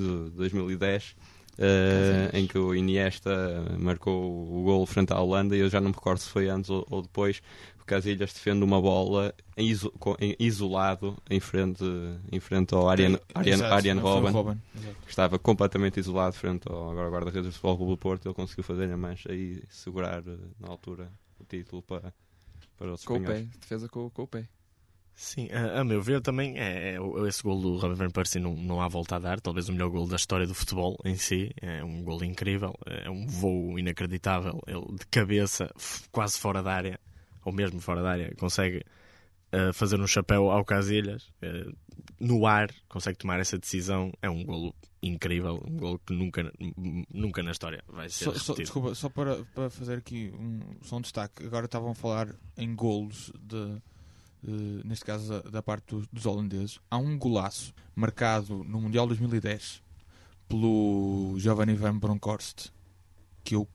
[0.00, 1.14] de 2010
[1.58, 3.30] Uh, em que o Iniesta
[3.78, 6.70] marcou o gol frente à Holanda e eu já não me recordo se foi antes
[6.70, 7.42] ou, ou depois,
[7.82, 11.84] o Casilhas defende uma bola em iso, em, isolado em frente,
[12.30, 14.62] em frente ao Ariane, Ariane, Ariane Robben, Robben
[15.02, 18.26] que estava completamente isolado frente ao agora guarda-redes do Futebol Clube do Porto.
[18.26, 22.14] Ele conseguiu fazer a mancha e segurar eh, na altura o título para,
[22.78, 23.46] para os com espanhóis.
[23.46, 24.48] o pé, defesa com, com o pé.
[25.14, 28.54] Sim, a, a, meu ver também é, é esse gol do Robin Van Persie não,
[28.54, 31.52] não há volta a dar, talvez o melhor gol da história do futebol em si,
[31.60, 35.70] é um gol incrível, é um voo inacreditável, ele de cabeça,
[36.10, 37.00] quase fora da área,
[37.44, 38.82] ou mesmo fora da área, consegue
[39.52, 41.76] uh, fazer um chapéu ao Casilhas, uh,
[42.18, 46.52] no ar, consegue tomar essa decisão, é um golo incrível, um golo que nunca,
[47.12, 50.96] nunca na história vai ser só, só, Desculpa, só para, para fazer aqui um, só
[50.96, 53.80] um destaque, agora estavam a falar em golos de
[54.42, 59.82] neste caso da, parte dos, holandeses, há um golaço marcado no Mundial 2010
[60.48, 62.68] pelo Giovanni Van Bronckhorst,
[63.44, 63.68] que eu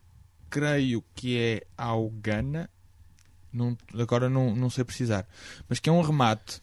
[0.49, 2.69] creio que é ao Ghana,
[3.51, 5.27] não, agora não, não sei precisar,
[5.69, 6.61] mas que é um remate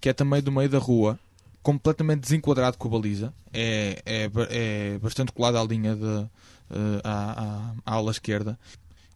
[0.00, 1.18] que é também do meio da rua,
[1.62, 6.30] completamente desenquadrado com a baliza, é, é, é bastante colado à linha de, uh,
[7.02, 8.58] à, à, à esquerda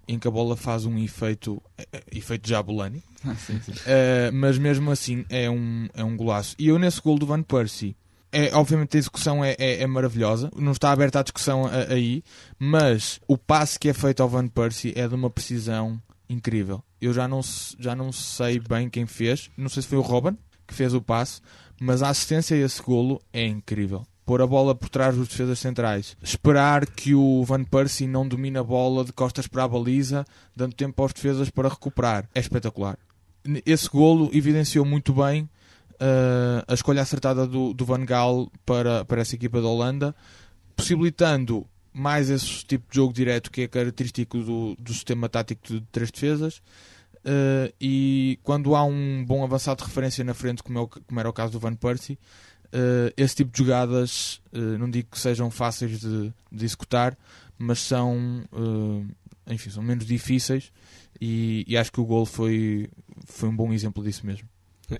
[0.08, 3.02] em que a bola faz um efeito eh, efeito Jabulani.
[3.24, 6.54] Ah, uh, mas mesmo assim é um, é um golaço.
[6.56, 7.96] E eu nesse gol do Van Persie
[8.30, 12.22] é, obviamente a execução é, é, é maravilhosa, não está aberta à discussão a, aí,
[12.58, 16.82] mas o passe que é feito ao Van Persie é de uma precisão incrível.
[17.00, 17.40] Eu já não,
[17.78, 20.36] já não sei bem quem fez, não sei se foi o Robin
[20.66, 21.40] que fez o passe,
[21.80, 25.58] mas a assistência a esse golo é incrível pôr a bola por trás dos defesas
[25.58, 30.22] centrais, esperar que o Van Persie não domine a bola de costas para a baliza,
[30.54, 32.28] dando tempo aos defesas para recuperar.
[32.34, 32.98] É espetacular.
[33.64, 35.44] Esse golo evidenciou muito bem
[35.94, 40.14] uh, a escolha acertada do, do Van Gaal para, para essa equipa da Holanda,
[40.76, 45.80] possibilitando mais esse tipo de jogo direto que é característico do, do sistema tático de
[45.90, 46.58] três defesas.
[47.24, 51.18] Uh, e quando há um bom avançado de referência na frente, como, é o, como
[51.18, 52.18] era o caso do Van Persie,
[52.72, 57.16] uh, esse tipo de jogadas, uh, não digo que sejam fáceis de, de executar,
[57.58, 59.06] mas são, uh,
[59.46, 60.70] enfim, são menos difíceis
[61.20, 62.88] e, e, acho que o gol foi,
[63.26, 64.48] foi um bom exemplo disso mesmo.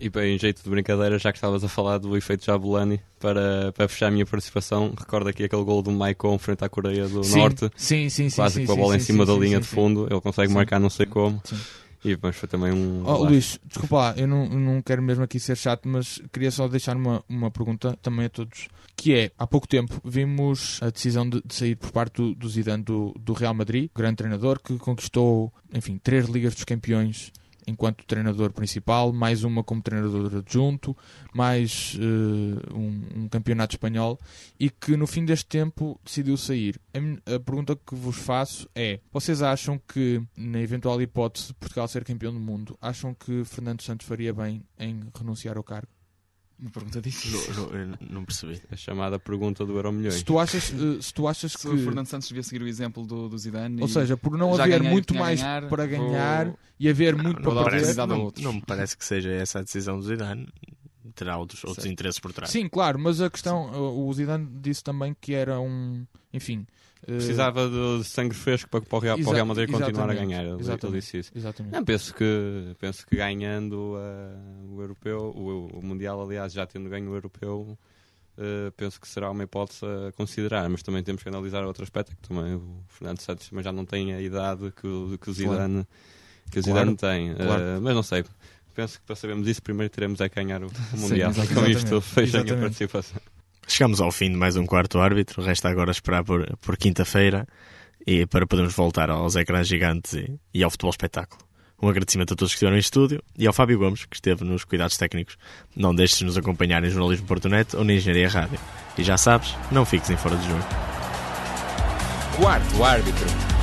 [0.01, 3.73] E bem, em jeito de brincadeira, já que estavas a falar do efeito Jabulani, para,
[3.73, 7.25] para fechar a minha participação, recordo aqui aquele gol do Maicon frente à Coreia do
[7.25, 9.33] sim, Norte, sim, sim, sim, quase sim, com a sim, bola em sim, cima sim,
[9.33, 11.57] da linha de fundo, ele consegue marcar não sei como, Sim.
[12.05, 13.03] E mas foi também um...
[13.05, 16.69] Oh, Luís, desculpa lá, eu não, não quero mesmo aqui ser chato, mas queria só
[16.69, 18.69] deixar uma, uma pergunta também a todos.
[18.97, 22.49] Que é, há pouco tempo vimos a decisão de, de sair por parte do, do
[22.49, 27.33] Zidane do, do Real Madrid, grande treinador, que conquistou, enfim, três Ligas dos Campeões
[27.69, 30.97] enquanto treinador principal, mais uma como treinador adjunto,
[31.35, 34.19] mais eh, um, um campeonato espanhol
[34.59, 36.81] e que no fim deste tempo decidiu sair.
[36.95, 41.87] A, a pergunta que vos faço é: vocês acham que, na eventual hipótese de Portugal
[41.87, 45.98] ser campeão do mundo, acham que Fernando Santos faria bem em renunciar ao cargo?
[46.61, 47.55] Uma pergunta difícil.
[47.55, 48.61] Não, não- eu não percebi.
[48.71, 50.15] A chamada pergunta do Euro Milhões.
[50.15, 51.69] Se tu achas, eh, se tu achas Se que.
[51.69, 53.81] o Fernando Santos devia seguir o exemplo do, do Zidane.
[53.81, 56.89] Ou e- seja, por não já haver ganhei muito mais ganhar, para vou- ganhar e
[56.89, 58.45] haver Não, muito para a não, outros.
[58.45, 60.49] não me parece que seja essa a decisão do Zidane.
[61.15, 61.93] Terá outros, outros Certo.
[61.93, 62.51] interesses por trás.
[62.51, 63.71] Sim, claro, mas a questão,
[64.07, 66.65] o Zidane disse também que era um, enfim,
[67.07, 70.43] Precisava de sangue fresco para, para, o Real, para o Real Madrid continuar a ganhar,
[70.43, 71.01] ele, ele exatamente.
[71.01, 71.33] disse isso.
[71.35, 71.73] exatamente.
[71.73, 76.89] Não, penso que, penso que ganhando uh, o europeu, o, o Mundial, aliás, já tendo
[76.91, 77.79] ganho o europeu,
[78.37, 82.15] uh, penso que será uma hipótese a considerar, mas também temos que analisar outro aspecto,
[82.17, 85.33] que também o Fernando Santos também já não tem a idade que, o- que o
[85.33, 85.87] Zidane,
[86.51, 87.33] que o Claro, Zidane tem.
[87.33, 87.63] Uh, claro.
[87.81, 88.25] mas não sei.
[88.75, 91.31] Penso que para sabermos isso, primeiro teremos é que ganhar o, Mundial.
[91.31, 91.55] exatamente.
[91.55, 93.21] Com isto, fecho a minha participação.
[93.69, 95.43] Chegamos ao fim de mais um quarto árbitro.
[95.43, 97.47] Resta agora esperar por, por quinta-feira
[98.05, 101.43] e para podermos voltar aos ecrãs gigantes e, e ao futebol espetáculo.
[101.81, 104.64] Um agradecimento a todos que estiveram em estúdio e ao Fábio Gomes, que esteve nos
[104.64, 105.37] cuidados técnicos.
[105.77, 108.59] Não deixes de nos acompanhar em jornalismo.net ou na Engenharia Rádio.
[108.97, 110.64] E já sabes, não fiques em fora de jogo.
[112.37, 113.58] Quarto árbitro.